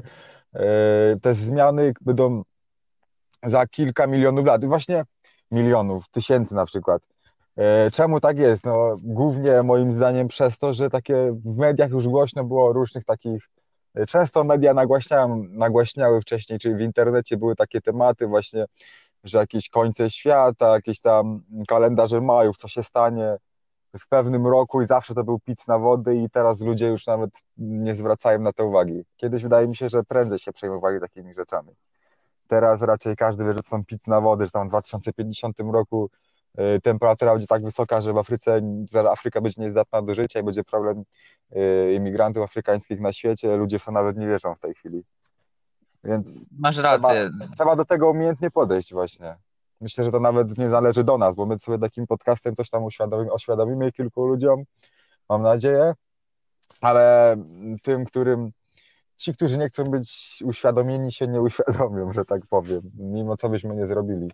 [0.53, 0.62] e,
[1.21, 2.43] te zmiany będą
[3.43, 4.65] za kilka milionów lat.
[4.65, 5.03] Właśnie
[5.51, 7.01] milionów, tysięcy na przykład.
[7.57, 8.65] E, czemu tak jest?
[8.65, 13.03] No, głównie moim zdaniem przez to, że takie w mediach już głośno było o różnych
[13.03, 13.49] takich
[14.08, 18.65] Często media nagłaśniają, nagłaśniały wcześniej, czyli w internecie były takie tematy właśnie,
[19.23, 23.38] że jakieś końce świata, jakieś tam kalendarze majów, co się stanie,
[24.00, 27.30] w pewnym roku i zawsze to był pic na wody i teraz ludzie już nawet
[27.58, 29.04] nie zwracają na to uwagi.
[29.17, 31.71] Kiedyś wydaje mi się, że prędzej się przejmowali takimi rzeczami.
[32.47, 36.10] Teraz raczej każdy wie, że są pic na wody, że tam w 2050 roku
[36.84, 38.62] temperatura będzie tak wysoka, że w Afryce,
[38.93, 41.04] że Afryka będzie niezdatna do życia i będzie problem
[41.56, 43.58] y, imigrantów afrykańskich na świecie.
[43.58, 45.04] Ludzie w to nawet nie wierzą w tej chwili.
[46.04, 47.30] Więc Masz rację.
[47.39, 49.36] Trzeba, trzeba do tego umiejętnie podejść właśnie.
[49.82, 52.84] Myślę, że to nawet nie zależy do nas, bo my sobie takim podcastem coś tam
[52.84, 54.63] uświadomimy, oświadomimy kilku ludziom,
[55.30, 55.93] mam nadzieję,
[56.82, 57.36] ale
[57.84, 58.52] tym, którym
[59.17, 63.76] ci, którzy nie chcą być uświadomieni, się nie uświadomią, że tak powiem, mimo co byśmy
[63.76, 64.32] nie zrobili.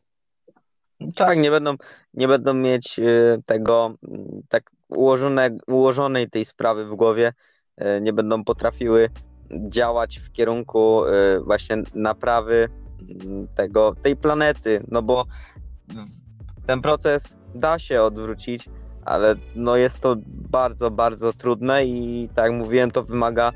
[1.16, 1.76] Tak, nie będą,
[2.14, 7.34] nie będą mieć y, tego mm, tak ułożone, ułożonej tej sprawy w głowie,
[7.82, 9.10] y, nie będą potrafiły
[9.70, 12.70] działać w kierunku y, właśnie naprawy
[13.26, 15.26] mm, tego, tej planety, no bo
[16.66, 18.70] ten proces da się odwrócić,
[19.06, 23.52] ale no jest to bardzo, bardzo trudne i tak jak mówiłem, to wymaga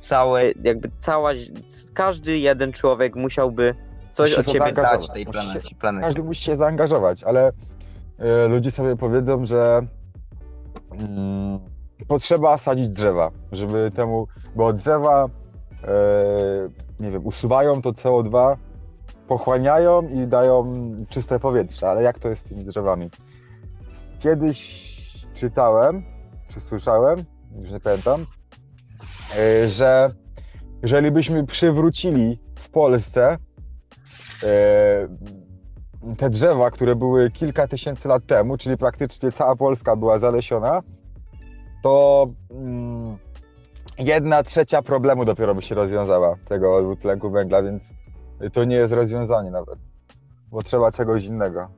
[0.00, 1.30] całe, jakby cała,
[1.94, 3.74] każdy jeden człowiek musiałby
[4.12, 6.06] coś od siebie dać tej planecie, planecie.
[6.06, 9.86] Każdy musi się zaangażować, ale y, ludzie sobie powiedzą, że
[12.00, 15.28] y, potrzeba sadzić drzewa, żeby temu, bo drzewa y,
[17.00, 18.56] nie wiem, usuwają to CO2,
[19.28, 23.10] pochłaniają i dają czyste powietrze, ale jak to jest z tymi drzewami?
[24.18, 24.90] Kiedyś
[25.34, 26.02] czytałem,
[26.48, 27.24] czy słyszałem,
[27.56, 28.26] już nie pamiętam,
[29.36, 30.10] E, że
[30.82, 33.38] jeżeli byśmy przywrócili w Polsce
[36.16, 40.82] te drzewa, które były kilka tysięcy lat temu, czyli praktycznie cała Polska była zalesiona,
[41.82, 43.16] to mm,
[43.98, 47.94] jedna trzecia problemu dopiero by się rozwiązała tego dwutlenku węgla, więc
[48.52, 49.78] to nie jest rozwiązanie nawet,
[50.50, 51.68] bo trzeba czegoś innego.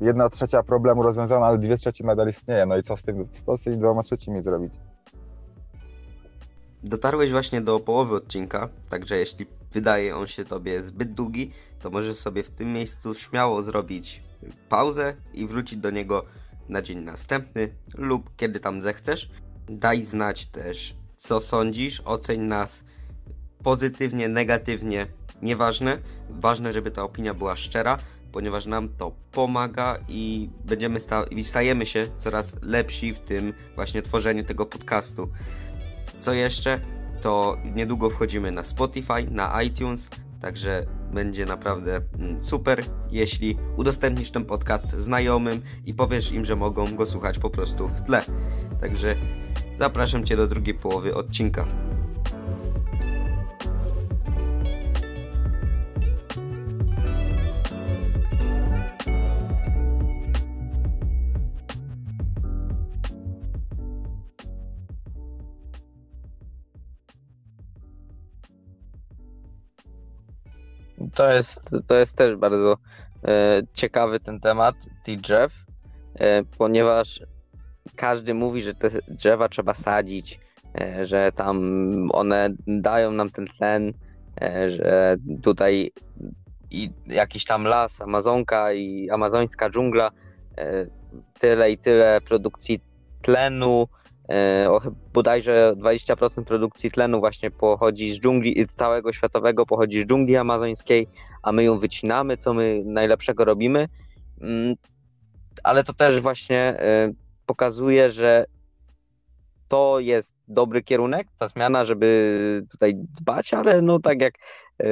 [0.00, 2.66] Jedna trzecia problemu rozwiązana, ale dwie trzecie nadal istnieje.
[2.66, 4.72] No i co z tym, co z tymi dwoma trzecimi zrobić?
[6.82, 12.16] Dotarłeś właśnie do połowy odcinka, także jeśli wydaje on się Tobie zbyt długi, to możesz
[12.16, 14.22] sobie w tym miejscu śmiało zrobić
[14.68, 16.24] pauzę i wrócić do niego
[16.68, 19.30] na dzień następny lub kiedy tam zechcesz.
[19.68, 22.84] Daj znać też, co sądzisz, oceń nas
[23.62, 25.06] pozytywnie, negatywnie,
[25.42, 25.98] nieważne.
[26.30, 27.98] Ważne, żeby ta opinia była szczera,
[28.32, 34.02] ponieważ nam to pomaga i będziemy sta i stajemy się coraz lepsi w tym właśnie
[34.02, 35.28] tworzeniu tego podcastu.
[36.20, 36.80] Co jeszcze?
[37.22, 40.08] To niedługo wchodzimy na Spotify, na iTunes,
[40.40, 46.96] także będzie naprawdę mm, super, jeśli udostępnisz ten podcast znajomym i powiesz im, że mogą
[46.96, 48.22] go słuchać po prostu w tle.
[48.80, 49.14] Także
[49.78, 51.66] zapraszam Cię do drugiej połowy odcinka.
[71.18, 72.76] To jest, to jest też bardzo
[73.24, 75.52] e, ciekawy ten temat tych drzew,
[76.14, 77.20] e, ponieważ
[77.96, 80.40] każdy mówi, że te drzewa trzeba sadzić,
[80.80, 81.58] e, że tam
[82.12, 83.92] one dają nam ten tlen,
[84.40, 85.92] e, że tutaj
[86.70, 90.10] i jakiś tam las, Amazonka i amazońska dżungla,
[90.58, 90.86] e,
[91.40, 92.80] tyle i tyle produkcji
[93.22, 93.88] tlenu,
[94.30, 94.68] E,
[95.12, 101.08] bodajże 20% produkcji tlenu właśnie pochodzi z dżungli, z całego światowego pochodzi z dżungli amazońskiej,
[101.42, 103.88] a my ją wycinamy, co my najlepszego robimy.
[104.40, 104.74] Mm,
[105.64, 107.12] ale to też właśnie e,
[107.46, 108.44] pokazuje, że
[109.68, 114.34] to jest dobry kierunek, ta zmiana, żeby tutaj dbać, ale no tak jak
[114.82, 114.86] e,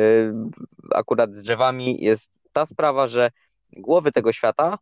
[0.95, 3.31] akurat z drzewami jest ta sprawa, że
[3.73, 4.79] głowy tego świata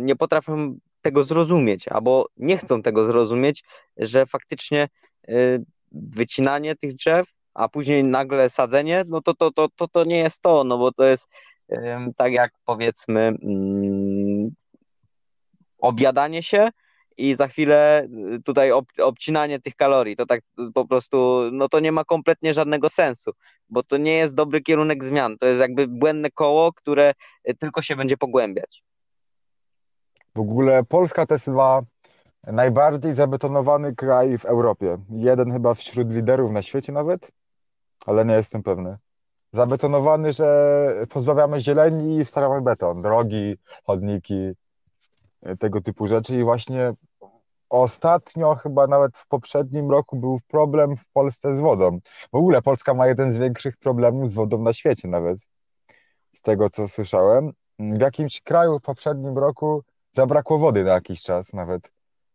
[0.00, 3.64] nie potrafią tego zrozumieć, albo nie chcą tego zrozumieć,
[3.96, 4.88] że faktycznie
[5.28, 10.18] y, wycinanie tych drzew, a później nagle sadzenie, no to to, to, to, to nie
[10.18, 11.28] jest to, no bo to jest
[12.16, 14.50] tak jak powiedzmy mm,
[15.78, 16.68] objadanie się
[17.16, 20.40] i za chwilę y, tutaj ob, obcinanie tych kalorii, to tak
[20.74, 23.30] po prostu, no to nie ma kompletnie żadnego sensu,
[23.68, 27.12] bo to nie jest dobry kierunek zmian, to jest jakby błędne koło, które
[27.48, 28.82] y, tylko się będzie pogłębiać.
[30.34, 31.50] W ogóle Polska to jest
[32.46, 34.98] najbardziej zabetonowany kraj w Europie.
[35.10, 37.30] Jeden chyba wśród liderów na świecie nawet,
[38.06, 38.96] ale nie jestem pewny.
[39.52, 44.52] Zabetonowany, że pozbawiamy zieleni i wstawiamy beton, drogi, chodniki,
[45.58, 46.92] tego typu rzeczy i właśnie
[47.70, 51.98] ostatnio, chyba nawet w poprzednim roku był problem w Polsce z wodą.
[52.32, 55.38] W ogóle Polska ma jeden z większych problemów z wodą na świecie nawet,
[56.32, 57.50] z tego co słyszałem.
[57.78, 61.90] W jakimś kraju w poprzednim roku zabrakło wody na jakiś czas nawet.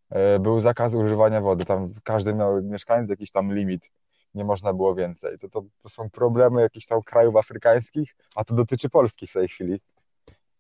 [0.10, 3.90] E, był zakaz używania wody, tam każdy miał mieszkaniec jakiś tam limit,
[4.34, 5.40] nie można było więcej.
[5.40, 9.80] To, to są problemy jakichś tam krajów afrykańskich, a to dotyczy Polski w tej chwili.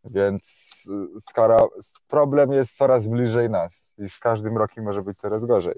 [0.03, 0.43] Więc
[1.19, 1.69] skoro
[2.07, 5.75] problem jest coraz bliżej nas i z każdym rokiem może być coraz gorzej.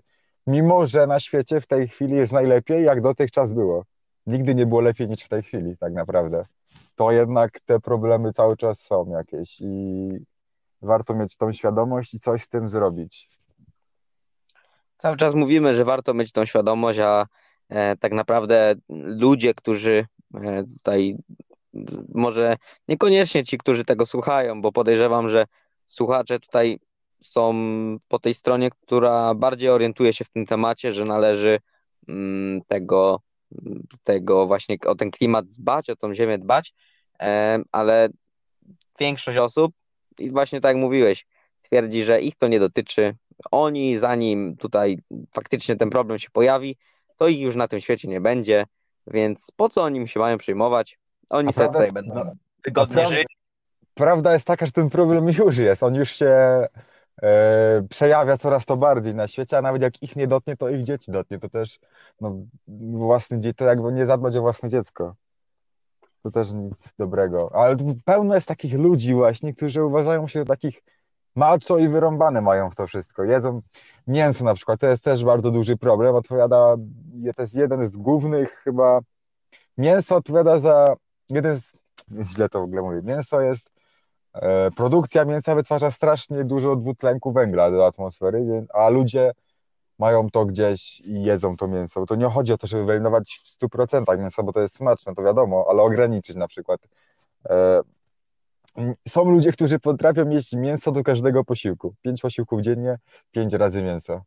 [0.48, 3.86] Mimo, że na świecie w tej chwili jest najlepiej, jak dotychczas było.
[4.26, 6.46] Nigdy nie było lepiej niż w tej chwili, tak naprawdę.
[6.96, 10.10] To jednak te problemy cały czas są jakieś i
[10.82, 13.30] warto mieć tą świadomość i coś z tym zrobić.
[14.98, 17.26] Cały czas mówimy, że warto mieć tą świadomość, a
[17.70, 21.18] e, tak naprawdę ludzie, którzy e, tutaj
[22.16, 25.46] może niekoniecznie ci, którzy tego słuchają, bo podejrzewam, że
[25.86, 26.80] słuchacze tutaj
[27.22, 27.54] są
[28.08, 31.60] po tej stronie, która bardziej orientuje się w tym temacie, że należy
[32.08, 33.22] mm, tego,
[34.04, 36.74] tego właśnie o ten klimat dbać, o tą ziemię dbać,
[37.72, 38.10] ale
[39.00, 39.74] większość osób,
[40.20, 41.26] i właśnie tak jak mówiłeś,
[41.62, 43.16] twierdzi, że ich to nie dotyczy.
[43.52, 44.98] Oni, zanim tutaj
[45.32, 46.78] faktycznie ten problem się pojawi,
[47.18, 48.66] to ich już na tym świecie nie będzie,
[49.08, 51.00] więc po co oni się mają przejmować?
[51.30, 52.32] Oni sobie tutaj będą no,
[52.66, 53.28] wygodnie prawda, żyć.
[53.94, 55.84] Prawda jest taka, że ten problem już jest.
[55.84, 56.66] On już się
[57.22, 60.84] e, przejawia coraz to bardziej na świecie, a nawet jak ich nie dotnie, to ich
[60.84, 61.40] dzieci dotnie.
[61.40, 61.80] To też
[62.22, 62.36] no,
[62.92, 65.16] własny dzieci, to jakby nie zadbać o własne dziecko.
[66.24, 67.52] To też nic dobrego.
[67.56, 70.82] Ale pełno jest takich ludzi właśnie, którzy uważają się takich
[71.36, 73.24] macho i wyrąbane mają w to wszystko.
[73.24, 73.62] Jedzą
[74.08, 76.16] mięso na przykład, to jest też bardzo duży problem.
[76.16, 76.76] Odpowiada,
[77.36, 79.00] to jest jeden z głównych chyba,
[79.78, 80.96] mięso odpowiada za
[81.30, 81.74] jeden z,
[82.22, 83.72] źle to w ogóle mówię, mięso jest,
[84.34, 89.32] e, produkcja mięsa wytwarza strasznie dużo dwutlenku węgla do atmosfery, a ludzie
[90.00, 92.06] mają to gdzieś i jedzą to mięso.
[92.06, 95.24] To nie chodzi o to, żeby wyeliminować w 100% mięsa, bo to jest smaczne, to
[95.24, 96.80] wiadomo, ale ograniczyć na przykład.
[97.50, 97.82] E,
[99.08, 101.94] są ludzie, którzy potrafią jeść mięso do każdego posiłku.
[102.02, 102.98] Pięć posiłków dziennie,
[103.32, 104.22] pięć razy mięso.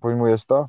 [0.00, 0.68] Pojmujesz to?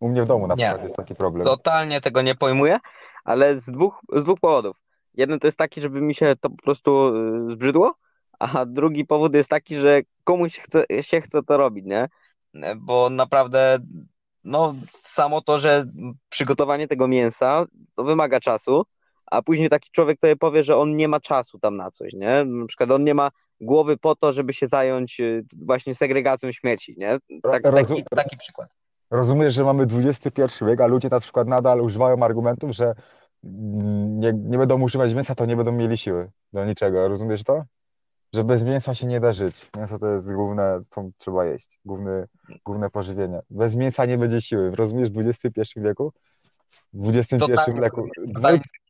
[0.00, 1.44] U mnie w domu na nie, przykład jest taki problem.
[1.44, 2.78] Totalnie tego nie pojmuję,
[3.24, 4.76] ale z dwóch, z dwóch powodów.
[5.14, 7.16] Jeden to jest taki, żeby mi się to po prostu
[7.48, 7.94] y, zbrzydło,
[8.38, 12.08] a drugi powód jest taki, że komuś chce, się chce to robić, nie?
[12.76, 13.78] Bo naprawdę,
[14.44, 15.86] no, samo to, że
[16.28, 17.64] przygotowanie tego mięsa
[17.94, 18.84] to wymaga czasu,
[19.26, 22.44] a później taki człowiek to powie, że on nie ma czasu tam na coś, nie?
[22.44, 26.94] Na przykład on nie ma głowy po to, żeby się zająć y, właśnie segregacją śmieci,
[26.98, 27.18] nie?
[27.42, 28.70] Tak, taki, taki przykład.
[29.10, 32.94] Rozumiesz, że mamy XXI wiek, a ludzie na przykład nadal używają argumentów, że
[33.42, 37.08] nie, nie będą używać mięsa, to nie będą mieli siły do niczego.
[37.08, 37.64] Rozumiesz to?
[38.36, 39.66] Że bez mięsa się nie da żyć.
[39.76, 41.80] Mięso to jest główne, co trzeba jeść.
[41.84, 42.26] Główne,
[42.64, 43.40] główne pożywienie.
[43.50, 44.70] Bez mięsa nie będzie siły.
[44.70, 46.12] Rozumiesz w XXI wieku?
[46.92, 48.08] W XXI wieku.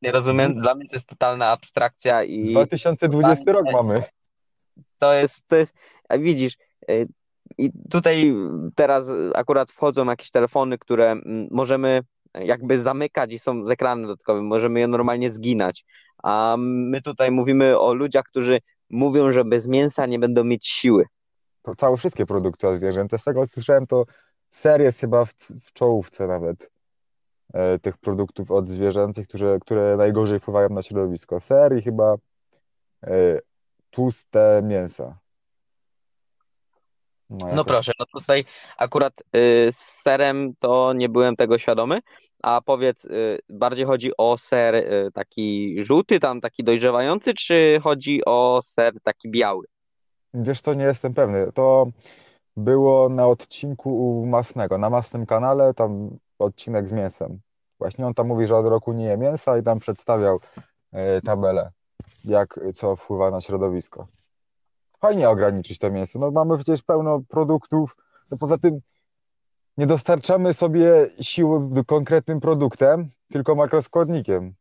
[0.03, 2.51] Nie rozumiem, dla mnie to jest totalna abstrakcja i...
[2.51, 4.03] 2020 rok mamy.
[4.99, 5.75] To jest, to jest,
[6.19, 6.57] widzisz,
[6.91, 7.09] y,
[7.59, 8.35] i tutaj
[8.75, 11.17] teraz akurat wchodzą jakieś telefony, które
[11.51, 12.01] możemy
[12.35, 15.85] jakby zamykać i są z ekranem dodatkowym, możemy je normalnie zginać.
[16.23, 21.05] A my tutaj mówimy o ludziach, którzy mówią, że bez mięsa nie będą mieć siły.
[21.63, 23.13] To całe wszystkie produkty od zwierząt.
[23.19, 24.05] Z tego co słyszałem, to
[24.51, 26.71] ser jest chyba w, w czołówce nawet
[27.55, 31.41] e, tych produktów od zwierzęcych, które, które najgorzej wpływają na środowisko.
[31.41, 32.15] Ser i chyba
[33.03, 33.41] e,
[33.91, 35.19] tłuste mięsa.
[37.31, 38.45] No, no proszę, no tutaj
[38.79, 42.01] akurat y, z serem to nie byłem tego świadomy,
[42.43, 48.21] a powiedz, y, bardziej chodzi o ser y, taki żółty, tam taki dojrzewający, czy chodzi
[48.27, 49.67] o ser taki biały?
[50.35, 51.53] Wiesz co, nie jestem pewny.
[51.53, 51.87] To
[52.57, 57.41] było na odcinku u Masnego, na Masnym kanale, tam odcinek z mięsem.
[57.79, 60.41] Właśnie on tam mówi, że od roku nie je mięsa i tam przedstawiał
[61.25, 61.71] tabelę,
[62.25, 64.07] jak co wpływa na środowisko
[65.01, 66.19] fajnie ograniczyć to mięso.
[66.19, 67.97] No mamy przecież pełno produktów,
[68.31, 68.81] no poza tym
[69.77, 74.55] nie dostarczamy sobie siły konkretnym produktem, tylko makroskładnikiem,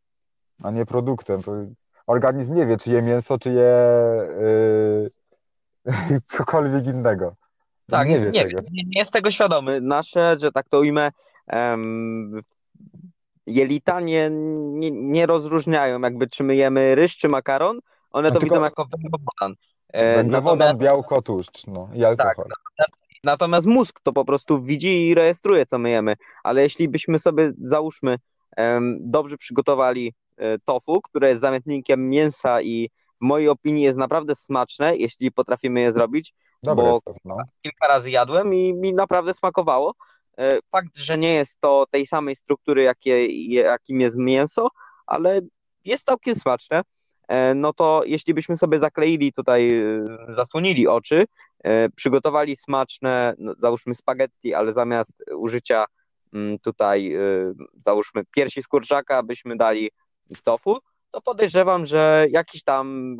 [0.63, 1.43] a nie produktem.
[1.43, 1.51] To
[2.07, 3.75] organizm nie wie, czy je mięso, czy je
[5.85, 7.35] yy, cokolwiek innego.
[7.89, 8.61] Tak, nie, wie nie, tego.
[8.71, 9.81] nie, jest tego świadomy.
[9.81, 11.09] Nasze, że tak to ujmę,
[11.53, 12.41] um,
[13.47, 17.79] jelita nie, nie, nie rozróżniają, jakby czy my jemy ryż, czy makaron,
[18.11, 18.55] one to tylko...
[18.55, 19.55] widzą jako węglowodan.
[19.93, 20.81] E, Węglowodan, natomiast...
[20.81, 22.45] białko, tłuszcz no, i alkohol.
[22.77, 22.89] Tak,
[23.25, 26.15] natomiast mózg to po prostu widzi i rejestruje, co my jemy.
[26.43, 28.17] Ale jeśli byśmy sobie, załóżmy,
[28.99, 32.89] dobrze przygotowali e, tofu, które jest zamietnikiem mięsa i
[33.21, 37.37] w mojej opinii jest naprawdę smaczne, jeśli potrafimy je zrobić, Dobre bo to, no.
[37.61, 39.93] kilka razy jadłem i mi naprawdę smakowało.
[40.37, 44.67] E, fakt, że nie jest to tej samej struktury, jakie, jakim jest mięso,
[45.05, 45.41] ale
[45.85, 46.81] jest całkiem smaczne.
[47.27, 51.25] E, no to jeśli byśmy sobie zakleili tutaj, e, zasłonili oczy,
[51.63, 55.85] e, przygotowali smaczne, no, załóżmy spaghetti, ale zamiast użycia
[56.33, 57.15] mm, tutaj,
[57.79, 59.91] załóżmy piersi z kurczaka, byśmy dali
[60.43, 60.77] tofu,
[61.11, 63.17] to podejrzewam, że jakiś tam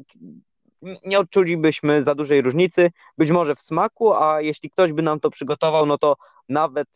[1.06, 5.30] nie odczulibyśmy za dużej różnicy, być może w smaku, a jeśli ktoś by nam to
[5.30, 6.16] przygotował, no to
[6.50, 6.88] nawet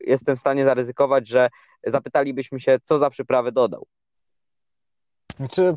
[0.00, 1.48] jestem w stanie zaryzykować, że
[1.86, 3.86] zapytalibyśmy się, co za przyprawę dodał.
[5.36, 5.76] Znaczy,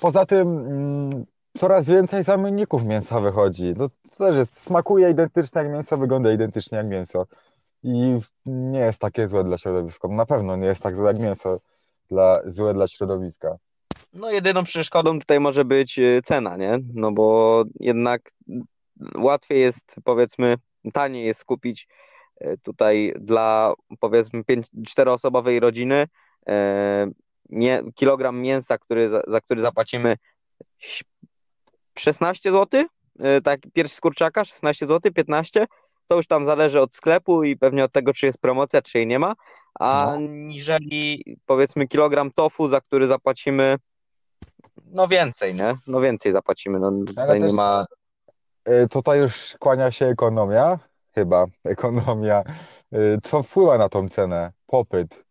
[0.00, 1.24] poza tym mm,
[1.58, 3.74] coraz więcej zamienników mięsa wychodzi.
[3.76, 7.26] No, to też jest, smakuje identycznie jak mięso, wygląda identycznie jak mięso.
[7.82, 10.08] I nie jest takie złe dla środowiska.
[10.08, 11.60] Na pewno nie jest tak złe jak mięso,
[12.10, 13.56] dla, złe dla środowiska.
[14.12, 16.72] No jedyną przeszkodą tutaj może być y, cena, nie?
[16.94, 18.30] No bo jednak
[19.14, 20.56] łatwiej jest, powiedzmy,
[20.92, 21.88] taniej jest skupić
[22.42, 24.42] y, tutaj dla, powiedzmy,
[24.86, 26.06] czteroosobowej rodziny
[26.48, 26.52] y,
[27.50, 30.16] nie, kilogram mięsa, który, za, za który zapłacimy
[31.98, 32.84] 16 zł,
[33.44, 35.66] tak, pierś z kurczaka 16 zł, 15,
[36.08, 39.06] to już tam zależy od sklepu i pewnie od tego, czy jest promocja, czy jej
[39.06, 39.34] nie ma,
[39.80, 40.16] a no.
[40.28, 43.76] niżeli powiedzmy kilogram tofu, za który zapłacimy
[44.86, 45.74] no więcej, nie?
[45.86, 47.86] No więcej zapłacimy, no tutaj nie ma...
[48.68, 50.78] Y, tutaj już kłania się ekonomia,
[51.14, 52.42] chyba, ekonomia.
[52.94, 54.52] Y, co wpływa na tą cenę?
[54.66, 55.23] Popyt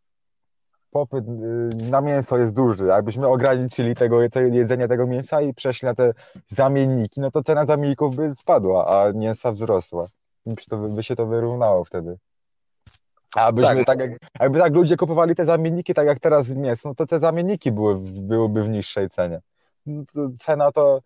[0.94, 2.86] popyt y, na mięso jest duży.
[2.86, 4.22] Jakbyśmy ograniczyli tego
[4.52, 6.14] jedzenie tego mięsa i przeszli na te
[6.48, 10.08] zamienniki, no to cena zamienników by spadła, a mięsa wzrosła.
[10.90, 12.18] By się to wyrównało wtedy.
[13.36, 13.86] A byśmy tak.
[13.86, 17.20] tak jak, jakby tak ludzie kupowali te zamienniki, tak jak teraz mięso, no to te
[17.20, 19.42] zamienniki były, byłyby w niższej cenie.
[19.86, 20.04] No
[20.40, 21.02] cena to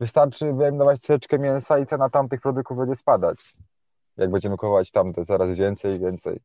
[0.00, 3.54] wystarczy wyeliminować troszeczkę mięsa i cena tamtych produktów będzie spadać.
[4.16, 6.40] Jak będziemy kupować tamte coraz więcej i więcej.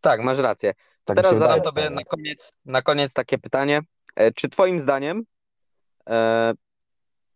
[0.00, 0.74] Tak, masz rację.
[1.04, 3.80] Tak Teraz zadam wydaje, tobie na koniec, na koniec takie pytanie.
[4.16, 5.22] E, czy twoim zdaniem
[6.08, 6.52] e,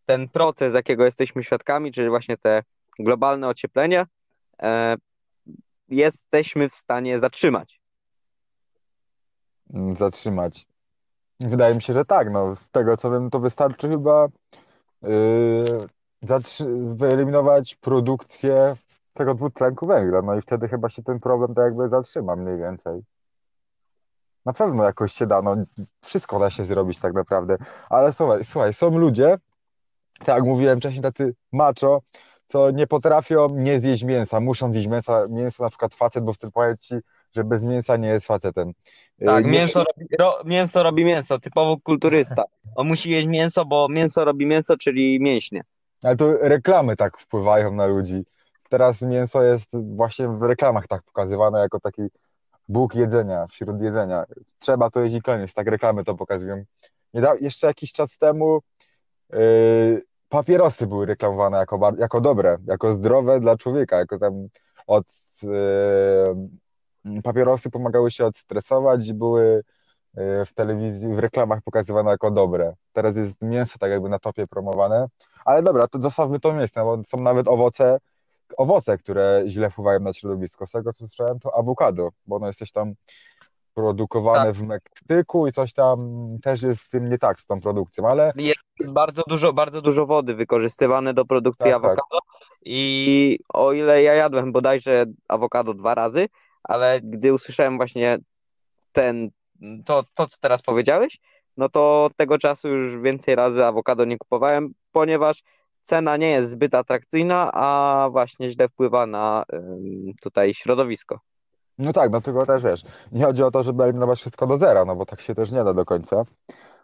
[0.06, 2.62] ten proces, jakiego jesteśmy świadkami, czyli właśnie te
[2.98, 4.06] globalne ocieplenie,
[4.62, 4.96] e,
[5.88, 7.80] jesteśmy w stanie zatrzymać?
[9.74, 10.66] Mm, zatrzymać.
[11.40, 12.30] Wydaje mi się, że tak.
[12.30, 14.28] No, z tego co wiem, to wystarczy chyba
[15.02, 15.88] yy,
[16.94, 18.76] wyeliminować produkcję
[19.12, 20.22] tego dwutlenku węgla.
[20.22, 23.02] No i wtedy chyba się ten problem tak jakby zatrzyma mniej więcej.
[24.46, 25.56] Na pewno jakoś się da, no
[26.00, 27.56] wszystko da się zrobić tak naprawdę,
[27.90, 29.36] ale słuchaj, słuchaj są ludzie,
[30.18, 32.02] tak jak mówiłem wcześniej, tacy macho,
[32.46, 36.52] co nie potrafią nie zjeść mięsa, muszą zjeść mięsa, mięso na przykład facet, bo wtedy
[36.52, 36.94] powie ci,
[37.36, 38.72] że bez mięsa nie jest facetem.
[39.26, 39.50] Tak, nie...
[39.50, 42.44] mięso, robi, ro, mięso robi mięso, typowo kulturysta.
[42.76, 45.62] On musi jeść mięso, bo mięso robi mięso, czyli mięśnie.
[46.04, 48.24] Ale to reklamy tak wpływają na ludzi.
[48.68, 52.02] Teraz mięso jest właśnie w reklamach tak pokazywane jako taki
[52.68, 54.24] Bóg jedzenia, wśród jedzenia.
[54.58, 56.64] Trzeba to jeść i koniec, tak reklamy to pokazują.
[57.40, 58.60] jeszcze jakiś czas temu
[59.32, 64.48] yy, papierosy były reklamowane jako, jako dobre, jako zdrowe dla człowieka, jako tam
[64.86, 65.06] od
[67.04, 69.62] yy, papierosy pomagały się odstresować i były
[70.14, 72.74] yy, w telewizji, w reklamach pokazywane jako dobre.
[72.92, 75.06] Teraz jest mięso tak jakby na topie promowane,
[75.44, 77.98] ale dobra, to zostawmy to miejsce, bo są nawet owoce,
[78.56, 80.66] owoce, które źle wpływają na środowisko.
[80.66, 82.94] Z tego co słyszałem, to awokado, bo ono jest coś tam
[83.74, 84.54] produkowane tak.
[84.54, 85.98] w Meksyku i coś tam
[86.42, 88.32] też jest z tym nie tak z tą produkcją, ale...
[88.36, 92.48] Jest bardzo dużo, bardzo dużo wody wykorzystywane do produkcji tak, awokado tak.
[92.64, 96.28] i o ile ja jadłem bodajże awokado dwa razy,
[96.62, 98.18] ale gdy usłyszałem właśnie
[98.92, 99.30] ten,
[99.84, 101.18] to, to co teraz powiedziałeś,
[101.56, 105.42] no to tego czasu już więcej razy awokado nie kupowałem, ponieważ
[105.86, 109.44] cena nie jest zbyt atrakcyjna, a właśnie źle wpływa na
[110.20, 111.20] tutaj środowisko.
[111.78, 114.84] No tak, no tylko też wiesz, nie chodzi o to, żeby eliminować wszystko do zera,
[114.84, 116.24] no bo tak się też nie da do końca.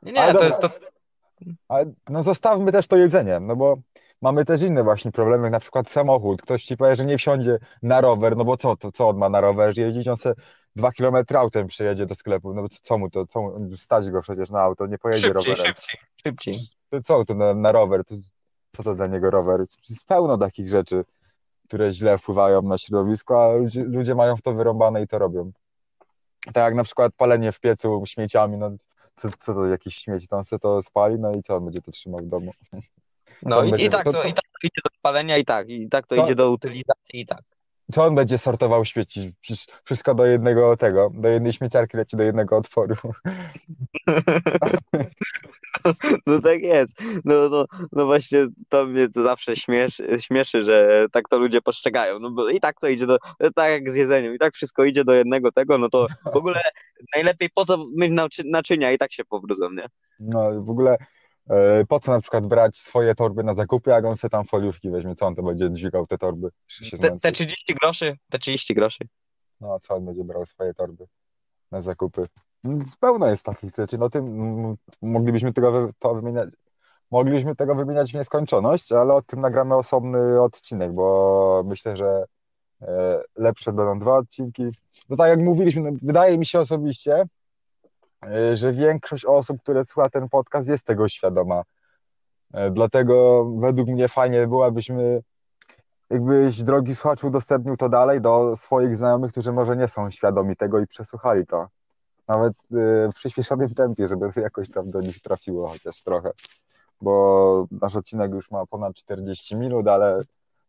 [0.03, 0.70] Nie, nie, ale to jest to...
[1.68, 3.76] Ale no zostawmy też to jedzenie, no bo
[4.22, 6.42] mamy też inne właśnie problemy, jak na przykład samochód.
[6.42, 9.28] Ktoś ci powie, że nie wsiądzie na rower, no bo co, to, co on ma
[9.28, 9.82] na rowerze?
[9.82, 10.34] Jeździć on se
[10.76, 14.20] dwa kilometry autem przyjedzie do sklepu, no bo co mu to, co mu, stać go
[14.20, 15.74] przecież na auto, nie pojedzie szybciej, rowerem.
[15.74, 16.55] Szybciej, szybciej.
[16.90, 18.05] To co to na, na rower?
[18.05, 18.14] To
[18.76, 19.60] co to dla niego rower?
[19.90, 21.04] Jest pełno takich rzeczy,
[21.66, 25.52] które źle wpływają na środowisko, a ludzie, ludzie mają w to wyrąbane i to robią.
[26.44, 28.70] Tak jak na przykład palenie w piecu śmieciami, no
[29.16, 31.90] co, co to jakiś śmieć, tam sobie to spali, no i co, on będzie to
[31.90, 32.52] trzymał w domu.
[33.42, 35.68] No i, będzie, i, tak to, to, i tak to idzie do spalenia i tak,
[35.68, 37.42] i tak to, to idzie do utylizacji i tak.
[37.93, 39.32] Co on będzie sortował śmieci?
[39.40, 42.95] Przecież wszystko do jednego tego, do jednej śmieciarki leci do jednego otworu.
[46.26, 46.93] No tak jest.
[47.24, 52.18] No, no, no właśnie to mnie to zawsze śmieszy, śmieszy, że tak to ludzie postrzegają.
[52.18, 53.18] No bo i tak to idzie do,
[53.55, 56.61] tak jak z jedzeniem, i tak wszystko idzie do jednego tego, no to w ogóle
[57.14, 58.12] najlepiej po co mieć
[58.45, 59.86] naczynia i tak się powrócą, nie?
[60.20, 60.97] No w ogóle
[61.88, 65.14] po co na przykład brać swoje torby na zakupy, jak on sobie tam foliówki weźmie,
[65.14, 66.49] co on to będzie dźwigał te torby?
[67.01, 69.05] Te, te 30 groszy, te 30 groszy.
[69.61, 71.07] No co on będzie brał swoje torby
[71.70, 72.28] na zakupy?
[73.01, 73.99] Pełno jest takich rzeczy.
[73.99, 76.49] No tym moglibyśmy tego to wymieniać.
[77.11, 82.24] Moglibyśmy tego wymieniać w nieskończoność, ale o tym nagramy osobny odcinek, bo myślę, że
[82.82, 84.64] e, lepsze będą dwa odcinki.
[85.09, 87.26] No tak jak mówiliśmy, no, wydaje mi się osobiście, e,
[88.54, 91.62] że większość osób, które słucha ten podcast, jest tego świadoma.
[92.52, 95.22] E, dlatego według mnie fajnie byłabyśmy,
[96.10, 100.80] jakbyś drogi słuchacz udostępnił to dalej do swoich znajomych, którzy może nie są świadomi tego
[100.80, 101.68] i przesłuchali to
[102.28, 106.30] nawet y, w przyspieszonym tempie, żeby jakoś tam do nich trafiło chociaż trochę.
[107.00, 110.22] Bo nasz odcinek już ma ponad 40 minut, ale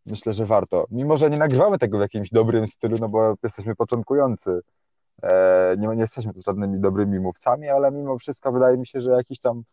[0.06, 0.86] myślę, że warto.
[0.92, 4.62] Mimo, że nie nagrywamy tego w jakimś dobrym stylu, no bo jesteśmy początkujący.
[5.22, 9.12] E, nie, nie jesteśmy tu żadnymi dobrymi mówcami, ale mimo wszystko wydaje mi się, że
[9.12, 9.64] jakiś tam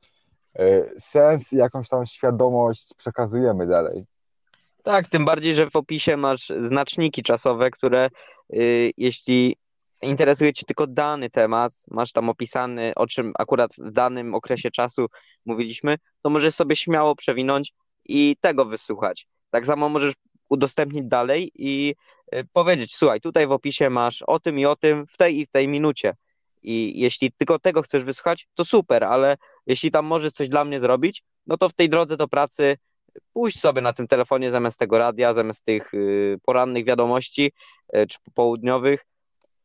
[0.58, 4.06] e, sens i jakąś tam świadomość przekazujemy dalej.
[4.82, 8.08] Tak, tym bardziej, że w opisie masz znaczniki czasowe, które
[8.54, 9.56] y, jeśli
[10.02, 15.06] interesuje Cię tylko dany temat, masz tam opisany, o czym akurat w danym okresie czasu
[15.46, 17.72] mówiliśmy, to możesz sobie śmiało przewinąć
[18.04, 19.26] i tego wysłuchać.
[19.50, 20.12] Tak samo możesz
[20.48, 21.94] udostępnić dalej i
[22.52, 25.50] powiedzieć, słuchaj, tutaj w opisie masz o tym i o tym w tej i w
[25.50, 26.14] tej minucie.
[26.62, 30.80] I jeśli tylko tego chcesz wysłuchać, to super, ale jeśli tam możesz coś dla mnie
[30.80, 32.76] zrobić, no to w tej drodze do pracy
[33.32, 37.52] pójść sobie na tym telefonie zamiast tego radia, zamiast tych y, porannych wiadomości
[37.96, 39.06] y, czy popołudniowych,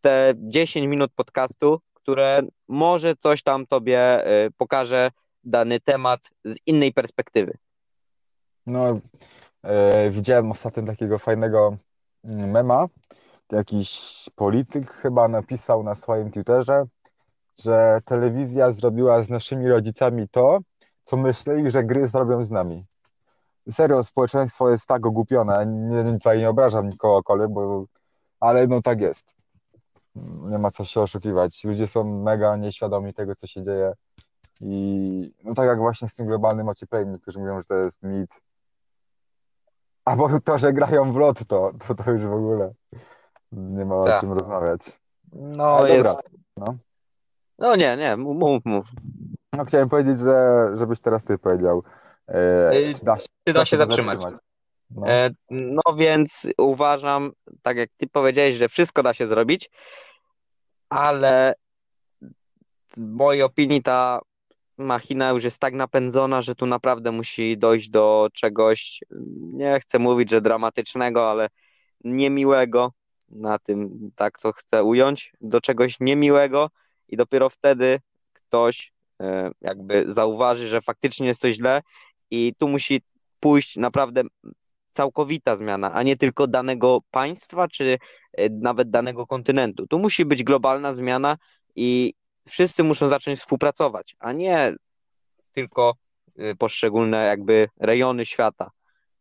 [0.02, 5.12] te 10 minut podcastu, które może coś tam tobie y, pokaże
[5.44, 7.58] dany temat z innej perspektywy.
[8.66, 9.00] No,
[10.10, 11.78] widziałem ostatnio takiego fajnego
[12.26, 12.88] mema.
[13.52, 16.84] Jakiś polityk chyba napisał na swoim Twitterze,
[17.60, 20.60] że telewizja zrobiła z naszymi rodzicami to,
[21.04, 22.86] co myśleli, że gry zrobią z nami.
[23.72, 25.66] Serio, społeczeństwo jest tak ogłupione.
[25.66, 27.86] Nie, tutaj nie obrażam nikogo, bo,
[28.40, 29.36] ale no tak jest
[30.50, 31.64] nie ma co się oszukiwać.
[31.64, 33.94] Ludzie są mega nieświadomi tego, co się dzieje.
[34.62, 38.30] I no tak jak właśnie z tym globalnym ociepleniem, którzy mówią, że to jest mit.
[40.06, 42.74] Albo to, że grają w lot, to, to, to już w ogóle
[43.52, 44.18] nie ma tak.
[44.18, 45.00] o czym rozmawiać.
[45.34, 46.10] No Ale jest.
[46.10, 46.24] Dobra,
[46.58, 46.78] no.
[47.60, 48.88] no nie, nie, mów, mów.
[49.54, 51.84] No chciałem powiedzieć, że żebyś teraz ty powiedział.
[52.28, 54.22] E, czy da się, czy da się zatrzymać?
[54.22, 54.42] zatrzymać?
[54.90, 55.08] No.
[55.08, 57.32] E, no więc uważam,
[57.62, 59.70] tak jak ty powiedziałeś, że wszystko da się zrobić,
[60.90, 61.54] ale
[62.98, 64.20] w mojej opinii ta
[64.78, 69.00] machina już jest tak napędzona, że tu naprawdę musi dojść do czegoś,
[69.54, 71.50] nie chcę mówić, że dramatycznego, ale
[72.04, 72.92] niemiłego,
[73.30, 76.70] na tym tak to chcę ująć, do czegoś niemiłego
[77.08, 78.00] i dopiero wtedy
[78.34, 81.82] ktoś e, jakby zauważy, że faktycznie jest coś źle
[82.32, 83.02] i tu musi
[83.40, 84.22] pójść naprawdę
[84.94, 87.98] całkowita zmiana, a nie tylko danego państwa czy
[88.34, 89.88] e, nawet danego kontynentu.
[89.88, 91.38] Tu musi być globalna zmiana
[91.76, 92.14] i
[92.48, 94.76] wszyscy muszą zacząć współpracować, a nie
[95.52, 95.96] tylko
[96.38, 98.72] e, poszczególne jakby rejony świata.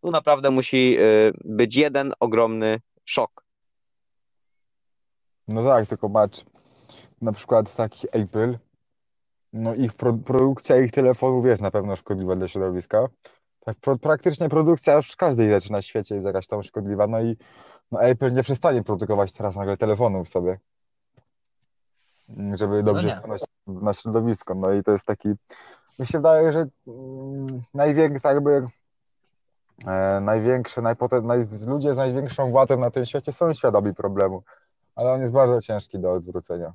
[0.01, 1.03] Tu naprawdę musi e,
[1.45, 3.45] być jeden ogromny szok.
[5.49, 6.45] No tak, tylko patrz,
[7.21, 8.59] na przykład taki Apple,
[9.53, 13.09] no ich pro, produkcja ich telefonów jest na pewno szkodliwa dla środowiska,
[13.61, 17.37] tak, pro, praktycznie produkcja już każdej rzeczy na świecie jest jakaś tam szkodliwa, no i
[17.93, 20.59] no Apple nie przestanie produkować teraz nagle telefonów sobie,
[22.53, 25.29] żeby dobrze no wpłynąć na środowisko, no i to jest taki,
[25.99, 28.67] mi się wydaje, że mm, największy, tak jakby
[29.87, 34.43] e, największe, najpotem, naj, ludzie z największą władzą na tym świecie są świadomi problemu,
[34.95, 36.73] ale on jest bardzo ciężki do odwrócenia.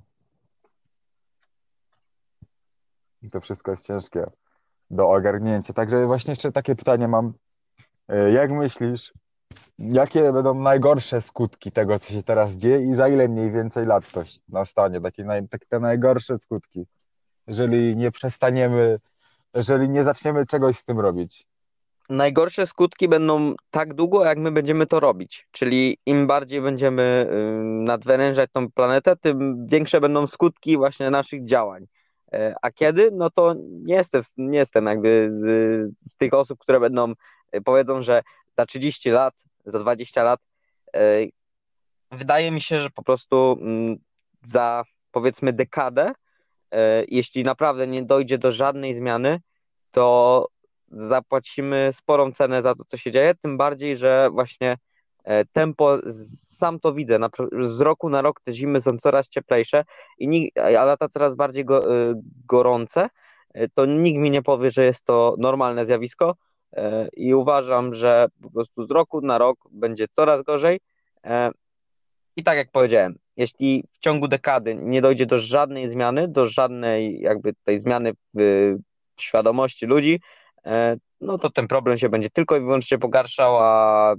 [3.22, 4.26] I to wszystko jest ciężkie
[4.92, 5.74] do ogarnięcia.
[5.74, 7.34] Także właśnie jeszcze takie pytanie mam.
[8.08, 9.14] E, jak myślisz,
[9.80, 14.12] jakie będą najgorsze skutki tego, co się teraz dzieje i za ile mniej więcej lat
[14.12, 15.02] to nastanie?
[15.02, 16.86] Takie, naj, takie te najgorsze skutki,
[17.48, 19.00] jeżeli nie przestaniemy,
[19.54, 21.46] jeżeli nie zaczniemy czegoś z tym robić.
[22.10, 25.48] Najgorsze skutki będą tak długo, jak my będziemy to robić.
[25.52, 27.30] Czyli im bardziej będziemy
[27.62, 31.86] nadwyrężać tą planetę, tym większe będą skutki właśnie naszych działań.
[32.34, 33.10] E, a kiedy?
[33.12, 37.14] No to nie jestem, nie jestem jakby z, z tych osób, które będą,
[37.52, 38.22] e, powiedzą, że
[38.58, 39.34] za 30 lat,
[39.70, 40.40] za 20 lat.
[40.96, 41.26] E,
[42.12, 43.98] wydaje mi się, że po prostu mm,
[44.44, 46.12] za powiedzmy dekadę,
[47.08, 49.40] jeśli naprawdę nie dojdzie do żadnej zmiany,
[49.92, 50.48] to
[50.92, 54.78] zapłacimy sporą cenę za to, co się dzieje, tym bardziej, że właśnie
[55.24, 55.98] e, tempo,
[56.44, 57.20] sam to widzę,
[57.62, 59.84] z roku na rok te zimy są coraz cieplejsze,
[60.18, 62.14] i a lata coraz bardziej go, e,
[62.46, 63.10] gorące,
[63.54, 66.36] e, to nikt mi nie powie, że jest to normalne zjawisko
[67.14, 70.80] i uważam, że po prostu z roku na rok będzie coraz gorzej.
[72.36, 77.20] I tak jak powiedziałem, jeśli w ciągu dekady nie dojdzie do żadnej zmiany, do żadnej
[77.20, 78.76] jakby tej zmiany w
[79.18, 80.20] świadomości ludzi,
[80.66, 84.16] E, no to ten problem się będzie tylko i wyłącznie pogarszał, a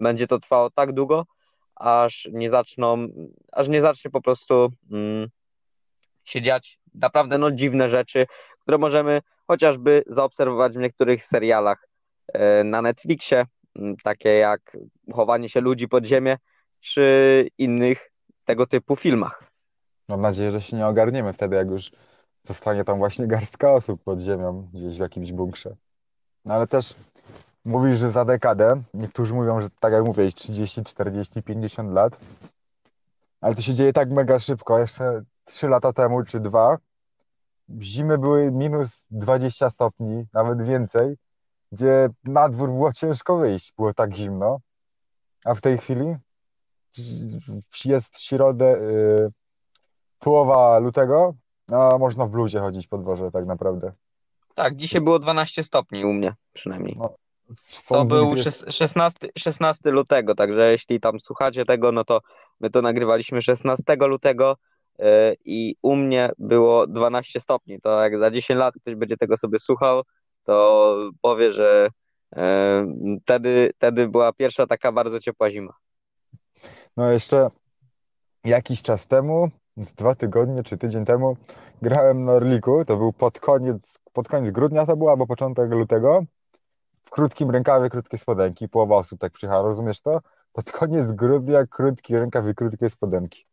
[0.00, 1.26] będzie to trwało tak długo,
[1.74, 3.08] aż nie zaczną,
[3.52, 5.28] aż nie zacznie po prostu mm,
[6.24, 8.26] się dziać naprawdę no, dziwne rzeczy,
[8.60, 11.88] które możemy chociażby zaobserwować w niektórych serialach
[12.32, 13.46] e, na Netflixie,
[14.04, 14.76] takie jak
[15.12, 16.36] chowanie się ludzi pod ziemię,
[16.80, 18.10] czy innych
[18.44, 19.44] tego typu filmach.
[20.08, 21.90] Mam nadzieję, że się nie ogarniemy wtedy, jak już
[22.42, 25.76] zostanie tam właśnie garstka osób pod ziemią, gdzieś w jakimś bunkrze.
[26.44, 26.94] No ale też
[27.64, 32.18] mówisz, że za dekadę, niektórzy mówią, że tak jak mówię, 30, 40, 50 lat,
[33.40, 34.78] ale to się dzieje tak mega szybko.
[34.78, 36.78] Jeszcze 3 lata temu czy 2
[37.80, 41.16] zimy były minus 20 stopni, nawet więcej,
[41.72, 44.60] gdzie na dwór było ciężko wyjść, było tak zimno.
[45.44, 46.16] A w tej chwili
[47.84, 49.30] jest środę, yy,
[50.18, 51.34] połowa lutego,
[51.72, 53.92] a można w bluzie chodzić po dworze tak naprawdę.
[54.54, 56.96] Tak, dzisiaj było 12 stopni u mnie przynajmniej.
[56.98, 57.14] No,
[57.88, 58.34] to był
[58.70, 62.20] 16, 16 lutego, także jeśli tam słuchacie tego, no to
[62.60, 64.56] my to nagrywaliśmy 16 lutego
[65.44, 67.80] i u mnie było 12 stopni.
[67.80, 70.02] To jak za 10 lat ktoś będzie tego sobie słuchał,
[70.44, 71.88] to powie, że
[72.36, 75.72] yy, wtedy, wtedy była pierwsza taka bardzo ciepła zima.
[76.96, 77.50] No jeszcze
[78.44, 81.36] jakiś czas temu z dwa tygodnie czy tydzień temu
[81.82, 86.24] grałem na Orliku, to był pod koniec, pod koniec grudnia to było, albo początek lutego,
[87.04, 90.20] w krótkim rękawie, krótkie spodenki, połowa osób tak przyjechała, rozumiesz to?
[90.52, 93.46] Pod koniec grudnia, krótki rękaw i krótkie spodenki.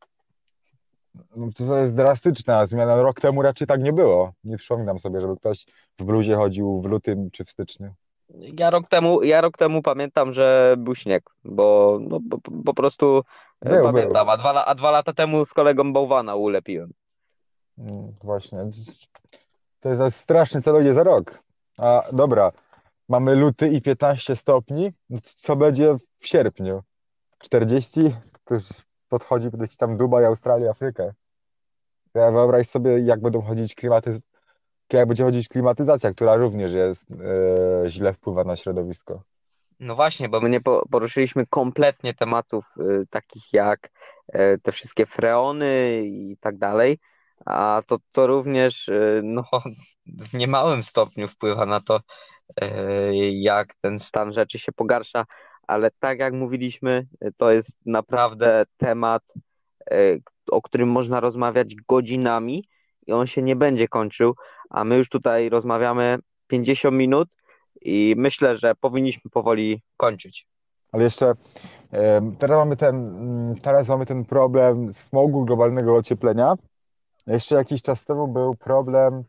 [1.35, 4.33] No, to jest drastyczna zmiana, rok temu raczej tak nie było.
[4.43, 5.65] Nie przypominam sobie, żeby ktoś
[5.99, 7.93] w bluzie chodził w lutym czy w styczniu.
[8.29, 13.21] Ja rok temu, ja rok temu pamiętam, że był śnieg, bo no, po, po prostu
[13.61, 14.33] e, był, pamiętam, był.
[14.33, 16.91] A, dwa, a dwa lata temu z kolegą bałwana ulepiłem.
[17.77, 18.59] Mm, właśnie.
[19.79, 21.43] To jest straszny co będzie za rok.
[21.77, 22.51] A dobra,
[23.09, 24.91] mamy luty i 15 stopni.
[25.23, 26.83] Co będzie w sierpniu?
[27.39, 28.15] 40?
[28.45, 28.63] To już
[29.15, 31.13] podchodzi gdzieś tam Dubaj, Australia, Afrykę.
[32.13, 34.19] Ja wyobraź sobie, jak będą chodzić klimaty,
[34.93, 39.21] jak będzie chodzić klimatyzacja, która również jest e, źle wpływa na środowisko.
[39.79, 40.61] No właśnie, bo my nie
[40.91, 43.89] poruszyliśmy kompletnie tematów e, takich jak
[44.27, 46.97] e, te wszystkie freony i tak dalej,
[47.45, 49.43] a to, to również e, no,
[50.05, 51.99] w niemałym stopniu wpływa na to,
[53.31, 55.25] jak ten stan rzeczy się pogarsza,
[55.67, 57.07] ale tak jak mówiliśmy,
[57.37, 59.33] to jest naprawdę temat,
[59.91, 59.97] e,
[60.51, 62.63] o którym można rozmawiać godzinami
[63.07, 64.35] i on się nie będzie kończył,
[64.69, 67.29] a my już tutaj rozmawiamy 50 minut
[67.81, 70.47] i myślę, że powinniśmy powoli kończyć.
[70.91, 71.33] Ale jeszcze
[72.39, 76.55] teraz mamy ten, teraz mamy ten problem smogu globalnego ocieplenia.
[77.27, 79.23] Jeszcze jakiś czas temu był problem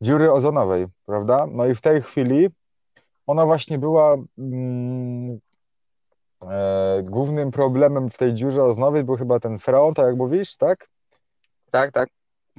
[0.00, 1.46] dziury ozonowej, prawda?
[1.50, 2.48] No i w tej chwili
[3.26, 5.38] ona właśnie była mm,
[7.02, 10.88] głównym problemem w tej dziurze ozonowej był chyba ten freon, tak jak mówisz, tak?
[11.70, 12.08] Tak, tak.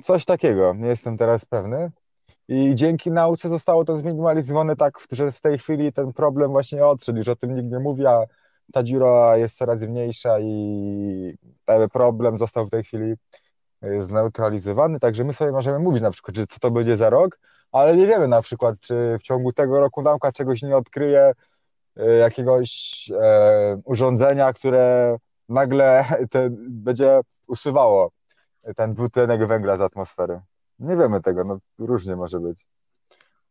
[0.04, 1.92] Coś takiego, nie jestem teraz pewny.
[2.48, 7.18] I dzięki nauce zostało to zminimalizowane tak, że w tej chwili ten problem właśnie odszedł.
[7.18, 8.24] Już o tym nikt nie mówi, a
[8.74, 13.14] ta dziura jest coraz mniejsza i ten problem został w tej chwili
[13.82, 15.00] e, zneutralizowany.
[15.00, 17.40] Także my sobie możemy mówić na przykład, że co to będzie za rok,
[17.72, 21.34] ale nie wiemy na przykład, czy w ciągu tego roku nauka czegoś nie odkryje, e,
[22.20, 25.18] jakiegoś e, urządzenia, które
[25.50, 28.12] nagle te, będzie usuwało
[28.76, 30.42] ten dwutlenek węgla z atmosfery.
[30.80, 32.68] Nie wiemy tego, no różnie może być.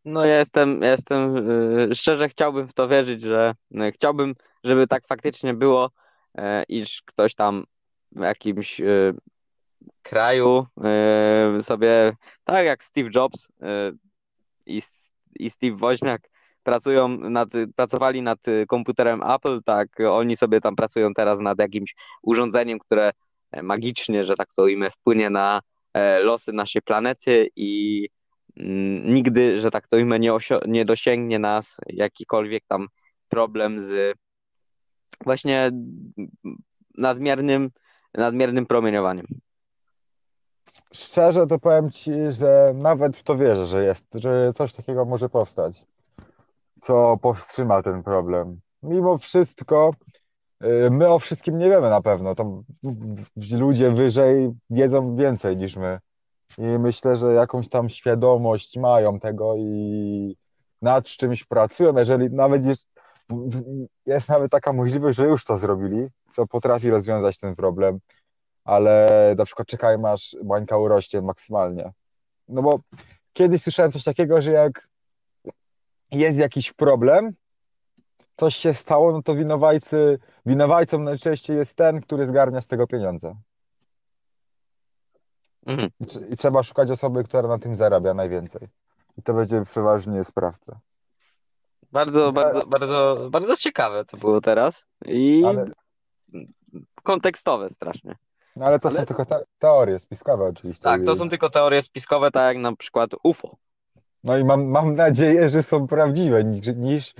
[0.05, 4.87] No ja jestem, ja jestem, yy, szczerze chciałbym w to wierzyć, że yy, chciałbym, żeby
[4.87, 5.89] tak faktycznie było,
[6.35, 7.65] yy, iż ktoś tam
[8.11, 9.13] w jakimś y,
[10.03, 10.65] kraju
[11.59, 12.13] y, sobie,
[12.43, 13.51] tak jak Steve Jobs y,
[14.65, 14.81] i,
[15.35, 16.29] i Steve Woźniak
[16.63, 22.79] pracują nad, pracowali nad komputerem Apple, tak oni sobie tam pracują teraz nad jakimś urządzeniem,
[22.79, 23.11] które
[23.63, 25.61] magicznie, że tak to ujmę, wpłynie na
[25.93, 28.07] E, losy naszej planety i
[28.57, 30.37] mm, nigdy, że tak to ujmę, nie,
[30.67, 32.87] nie dosięgnie nas jakikolwiek tam
[33.29, 34.17] problem z
[35.23, 35.71] właśnie
[36.97, 37.69] nadmiernym,
[38.13, 39.25] nadmiernym promieniowaniem.
[40.93, 45.29] szczerze to powiem Ci, że nawet w to wierzę, że jest, że coś takiego może
[45.29, 45.85] powstać,
[46.81, 48.59] co powstrzyma ten problem.
[48.83, 49.91] Mimo wszystko,
[50.63, 52.35] y, my o wszystkim nie wiemy na pewno.
[52.35, 52.63] To
[53.51, 55.99] ludzie wyżej wiedzą więcej niż my.
[56.57, 60.37] I myślę, że jakąś tam świadomość mają tego i
[60.81, 61.97] nad czymś pracują.
[61.97, 62.89] Jeżeli nawet jest,
[64.05, 67.99] jest nawet taka możliwość, że już to zrobili, co potrafi rozwiązać ten problem,
[68.63, 69.07] ale
[69.37, 71.91] na przykład czekaj, aż bańka urośnie maksymalnie.
[72.47, 72.79] No bo
[73.33, 74.88] kiedyś słyszałem coś takiego, że jak
[76.11, 77.33] jest jakiś problem,
[78.35, 83.35] coś się stało, no to winowajcy, winowajcą najczęściej jest ten, który zgarnia z tego pieniądze.
[85.65, 85.89] Mhm.
[86.29, 88.67] I, trzeba szukać osoby, która na tym zarabia najwięcej.
[89.17, 90.79] I to będzie przeważnie sprawca.
[91.91, 94.85] Bardzo, bardzo, bardzo, bardzo ciekawe to było teraz.
[95.05, 95.71] I ale...
[97.03, 98.15] kontekstowe strasznie.
[98.55, 98.97] No ale to ale...
[98.97, 100.83] są tylko te teorie spiskowe oczywiście.
[100.83, 103.57] Tak, to są tylko teorie spiskowe, tak jak na przykład UFO.
[104.23, 107.13] No i mam, mam nadzieję, że są prawdziwe, niż, niż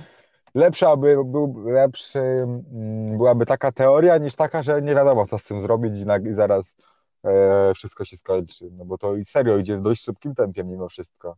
[0.54, 5.44] lepsza by, był, lepszy, mm, byłaby taka teoria, niż taka, że nie wiadomo, co z
[5.44, 6.76] tym zrobić i, na, i zaraz
[7.24, 8.68] e, wszystko się skończy.
[8.72, 11.36] No bo to i serio idzie w dość szybkim tempie mimo wszystko.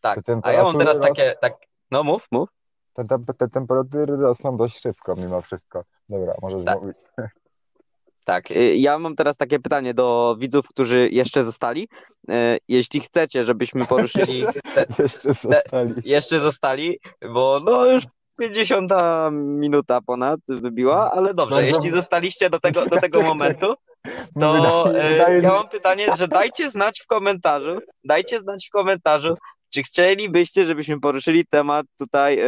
[0.00, 1.54] Tak, te a ja mam teraz takie, tak,
[1.90, 2.48] no mów, mów.
[2.92, 5.84] Te, te, te temperatury rosną dość szybko mimo wszystko.
[6.08, 6.80] Dobra, możesz tak.
[6.80, 6.98] mówić.
[8.26, 11.88] Tak, y, ja mam teraz takie pytanie do widzów, którzy jeszcze zostali.
[12.30, 14.40] Y, jeśli chcecie, żebyśmy poruszyli.
[14.40, 15.94] jeszcze, jeszcze zostali.
[16.04, 16.98] Jeszcze zostali,
[17.32, 18.04] bo no już
[18.38, 18.92] 50
[19.32, 23.74] minuta ponad wybiła, ale dobrze, no, jeśli zostaliście do tego, do tego momentu,
[24.40, 29.34] to y, wydaje ja mam pytanie, że dajcie znać w komentarzu, dajcie znać w komentarzu,
[29.70, 32.38] czy chcielibyście, żebyśmy poruszyli temat tutaj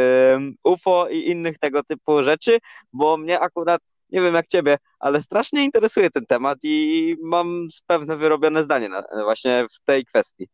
[0.65, 2.59] UFO i innych tego typu rzeczy,
[2.93, 3.81] bo mnie akurat
[4.11, 9.03] nie wiem jak ciebie, ale strasznie interesuje ten temat i mam pewne wyrobione zdanie na,
[9.25, 10.49] właśnie w tej kwestii.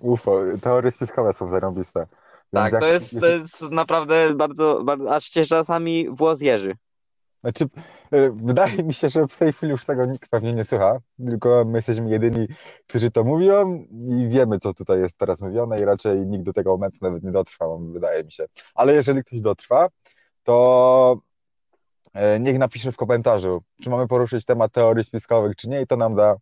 [0.00, 2.06] UFO, teorie spiskowe są zarąbiste.
[2.52, 6.76] tak, jak, to, jest, to jest naprawdę bardzo, bardzo, aż się czasami włos jeży.
[7.40, 7.64] Znaczy,
[8.10, 10.98] e, wydaje mi się, że w tej chwili już tego nikt pewnie nie słucha,
[11.28, 12.48] tylko my jesteśmy jedyni,
[12.86, 16.70] którzy to mówią i wiemy, co tutaj jest teraz mówione i raczej nikt do tego
[16.70, 18.44] momentu nawet nie dotrwał, wydaje mi się.
[18.74, 19.88] Ale jeżeli ktoś dotrwa,
[20.42, 21.18] to
[22.40, 26.14] niech napisze w komentarzu, czy mamy poruszyć temat teorii spiskowych, czy nie, i to nam
[26.14, 26.36] da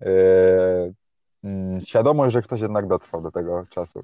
[0.00, 0.10] e,
[1.44, 4.02] mm, świadomość, że ktoś jednak dotrwał do tego czasu,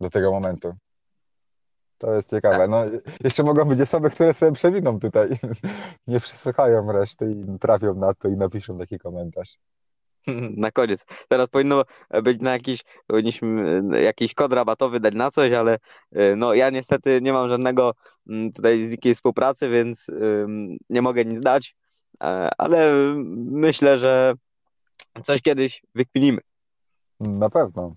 [0.00, 0.74] do tego momentu.
[1.98, 2.68] To jest ciekawe.
[2.68, 2.84] No,
[3.24, 5.28] jeszcze mogą być osoby, które sobie przewiną tutaj,
[6.06, 9.56] nie przesłuchają reszty i trafią na to i napiszą taki komentarz.
[10.56, 11.04] Na koniec.
[11.28, 11.84] Teraz powinno
[12.22, 15.78] być na jakiś, powinniśmy jakiś kod rabatowy dać na coś, ale
[16.16, 17.94] y, no ja niestety nie mam żadnego
[18.28, 20.06] mm, tutaj z nikiej współpracy, więc
[20.90, 21.74] nie mogę nic dać,
[22.22, 22.92] e, ale
[23.36, 24.34] myślę, że
[25.24, 26.40] coś kiedyś wykminimy.
[27.20, 27.94] Na pewno.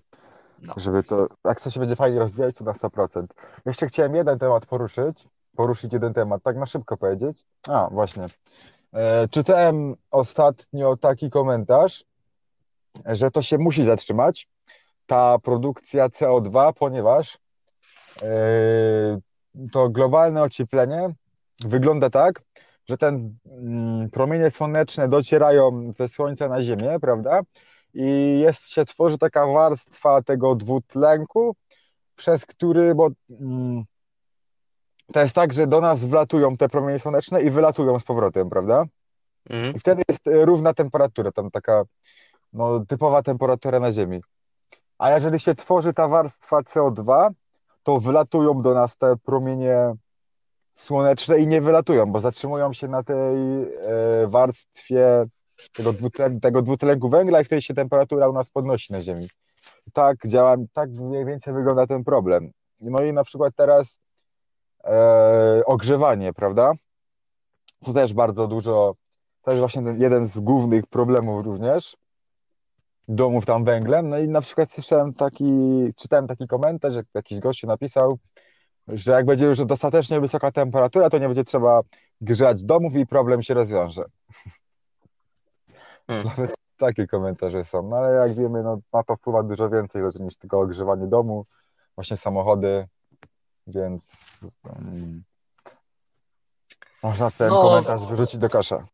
[0.62, 0.74] No.
[0.76, 3.26] Żeby to, jak coś się będzie fajnie rozwijać, to na 100%.
[3.66, 7.44] Jeszcze chciałem jeden temat poruszyć, poruszyć jeden temat, tak na szybko powiedzieć.
[7.68, 8.26] A, właśnie.
[8.92, 12.04] E, czytałem ostatnio taki komentarz,
[13.04, 14.48] że to się musi zatrzymać,
[15.06, 17.38] ta produkcja CO2, ponieważ
[18.22, 21.14] yy, to globalne ocieplenie
[21.64, 22.42] wygląda tak,
[22.88, 27.40] że ten mm, promienie słoneczne docierają ze Słońca na Ziemię, prawda?
[27.94, 31.56] I jest się tworzy taka warstwa tego dwutlenku,
[32.16, 33.84] przez który, bo mm,
[35.12, 38.84] to jest tak, że do nas wlatują te promienie słoneczne i wylatują z powrotem, prawda?
[39.50, 39.74] Mhm.
[39.74, 41.84] I wtedy jest równa temperatura, tam taka
[42.52, 44.20] no, typowa temperatura na Ziemi.
[44.98, 47.30] A jeżeli się tworzy ta warstwa CO2,
[47.82, 49.94] to wylatują do nas te promienie
[50.74, 55.26] słoneczne i nie wylatują, bo zatrzymują się na tej e, warstwie
[55.72, 55.94] tego,
[56.42, 59.28] tego dwutlenku węgla i wtedy się temperatura u nas podnosi na Ziemi.
[59.92, 62.50] Tak działa, tak mniej więcej wygląda ten problem.
[62.80, 64.00] No i na przykład teraz
[64.84, 66.72] e, ogrzewanie, prawda?
[67.84, 68.94] To też bardzo dużo,
[69.42, 71.96] to jest właśnie jeden z głównych problemów również
[73.08, 74.08] domów tam węglem.
[74.08, 75.44] No i na przykład słyszałem taki,
[75.96, 78.18] czytałem taki komentarz, że jakiś gościu napisał,
[78.88, 81.80] że jak będzie już dostatecznie wysoka temperatura, to nie będzie trzeba
[82.20, 84.04] grzać domów i problem się rozwiąże.
[86.06, 86.26] Hmm.
[86.28, 87.88] Nawet takie komentarze są.
[87.88, 91.46] No ale jak wiemy, no, na to wpływa dużo więcej rzeczy niż tylko ogrzewanie domu,
[91.94, 92.86] właśnie samochody,
[93.66, 94.16] więc
[94.64, 95.22] um,
[97.02, 98.86] można ten no, komentarz wyrzucić do kosza.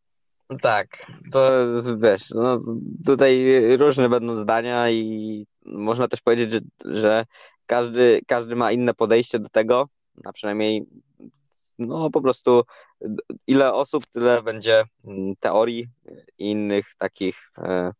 [0.61, 1.51] Tak, to
[1.97, 2.57] wiesz, no,
[3.05, 3.45] tutaj
[3.77, 6.59] różne będą zdania i można też powiedzieć, że,
[6.95, 7.25] że
[7.65, 9.89] każdy, każdy ma inne podejście do tego,
[10.25, 10.85] a przynajmniej
[11.79, 12.63] no po prostu
[13.47, 15.87] ile osób, tyle będzie mm, teorii
[16.37, 17.91] i innych takich e,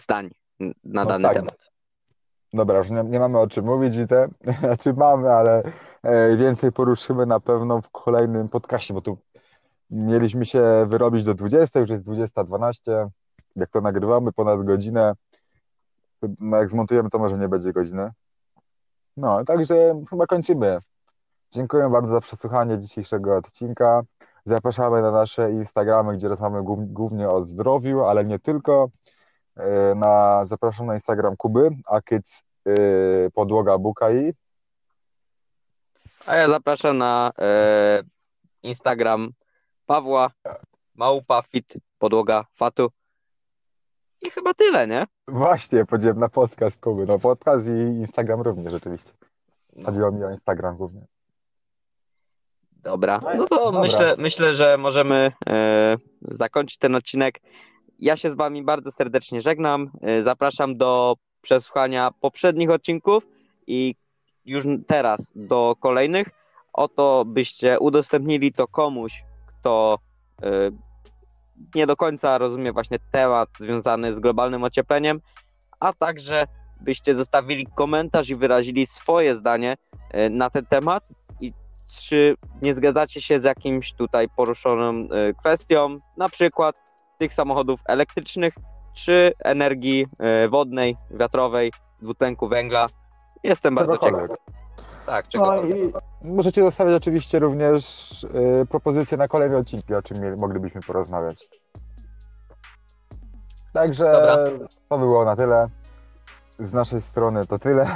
[0.00, 0.30] zdań
[0.60, 1.34] na No dany tak.
[1.34, 1.70] temat.
[2.52, 4.28] Dobra, już nie, nie mamy o czym mówić, widzę.
[4.60, 5.62] Znaczy mamy, ale
[6.02, 9.18] e, więcej poruszymy na pewno w kolejnym podcaście, bo tu
[9.90, 13.08] mieliśmy się wyrobić do 20, już jest 20.12.
[13.56, 15.12] Jak to nagrywamy, ponad godzinę.
[16.40, 18.10] No jak zmontujemy, to może nie będzie godziny.
[19.16, 20.78] No, także chyba kończymy.
[21.52, 24.02] Dziękuję bardzo za przesłuchanie dzisiejszego odcinka.
[24.44, 28.88] Zapraszamy na nasze Instagramy, gdzie rozmawiamy głów- głównie o zdrowiu, ale nie tylko.
[29.56, 34.32] E, Na, zapraszam na Instagram Kuby, Akyc y, podłoga Bukai.
[36.26, 38.02] A ja zapraszam na e,
[38.62, 39.28] Instagram
[39.90, 40.30] Pawła,
[40.94, 42.90] Małpa Fit, podłoga Fatu.
[44.22, 45.06] I chyba tyle, nie?
[45.28, 47.06] Właśnie, powiedziałem na podcast Kuby.
[47.06, 49.12] No podcast i Instagram również rzeczywiście.
[49.76, 51.06] No, Chodziło mi o Instagram głównie.
[52.72, 53.80] dobra, no to Dobra.
[53.80, 57.40] Myślę, myślę, że możemy e, zakończyć ten odcinek.
[57.98, 59.90] Ja się z Wami bardzo serdecznie żegnam.
[60.02, 63.26] E, zapraszam do przesłuchania poprzednich odcinków
[63.66, 63.94] i
[64.44, 66.28] już teraz do kolejnych.
[66.72, 69.24] Oto byście udostępnili to komuś,
[69.60, 69.98] kto
[70.42, 70.70] e,
[71.74, 75.20] nie do końca rozumie właśnie temat związany z globalnym ociepleniem,
[75.80, 76.44] a także
[76.80, 79.76] byście zostawili komentarz i wyrazili swoje zdanie
[80.10, 81.08] e, na ten temat
[81.40, 81.52] i
[81.86, 86.76] czy nie zgadzacie się z jakimś tutaj poruszoną e, kwestią, na przykład
[87.18, 88.54] tych samochodów elektrycznych,
[88.94, 90.06] czy energii
[90.48, 92.86] wodnej, wiatrowej, dwutlenku węgla.
[93.42, 94.28] Jestem bardzo ciekaw.
[95.10, 95.92] Tak, No i
[96.22, 101.48] możecie zostawiać oczywiście również y, propozycje na kolejne odcinki, o czym mieli- moglibyśmy porozmawiać.
[103.72, 104.66] Także Dobra.
[104.88, 105.68] to było na tyle.
[106.58, 107.86] Z naszej strony to tyle.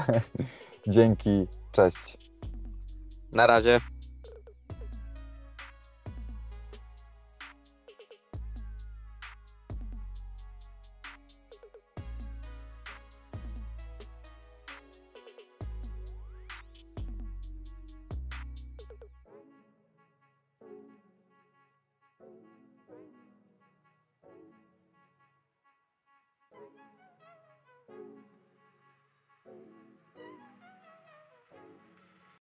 [0.88, 2.18] Dzięki, cześć.
[3.32, 3.80] Na razie.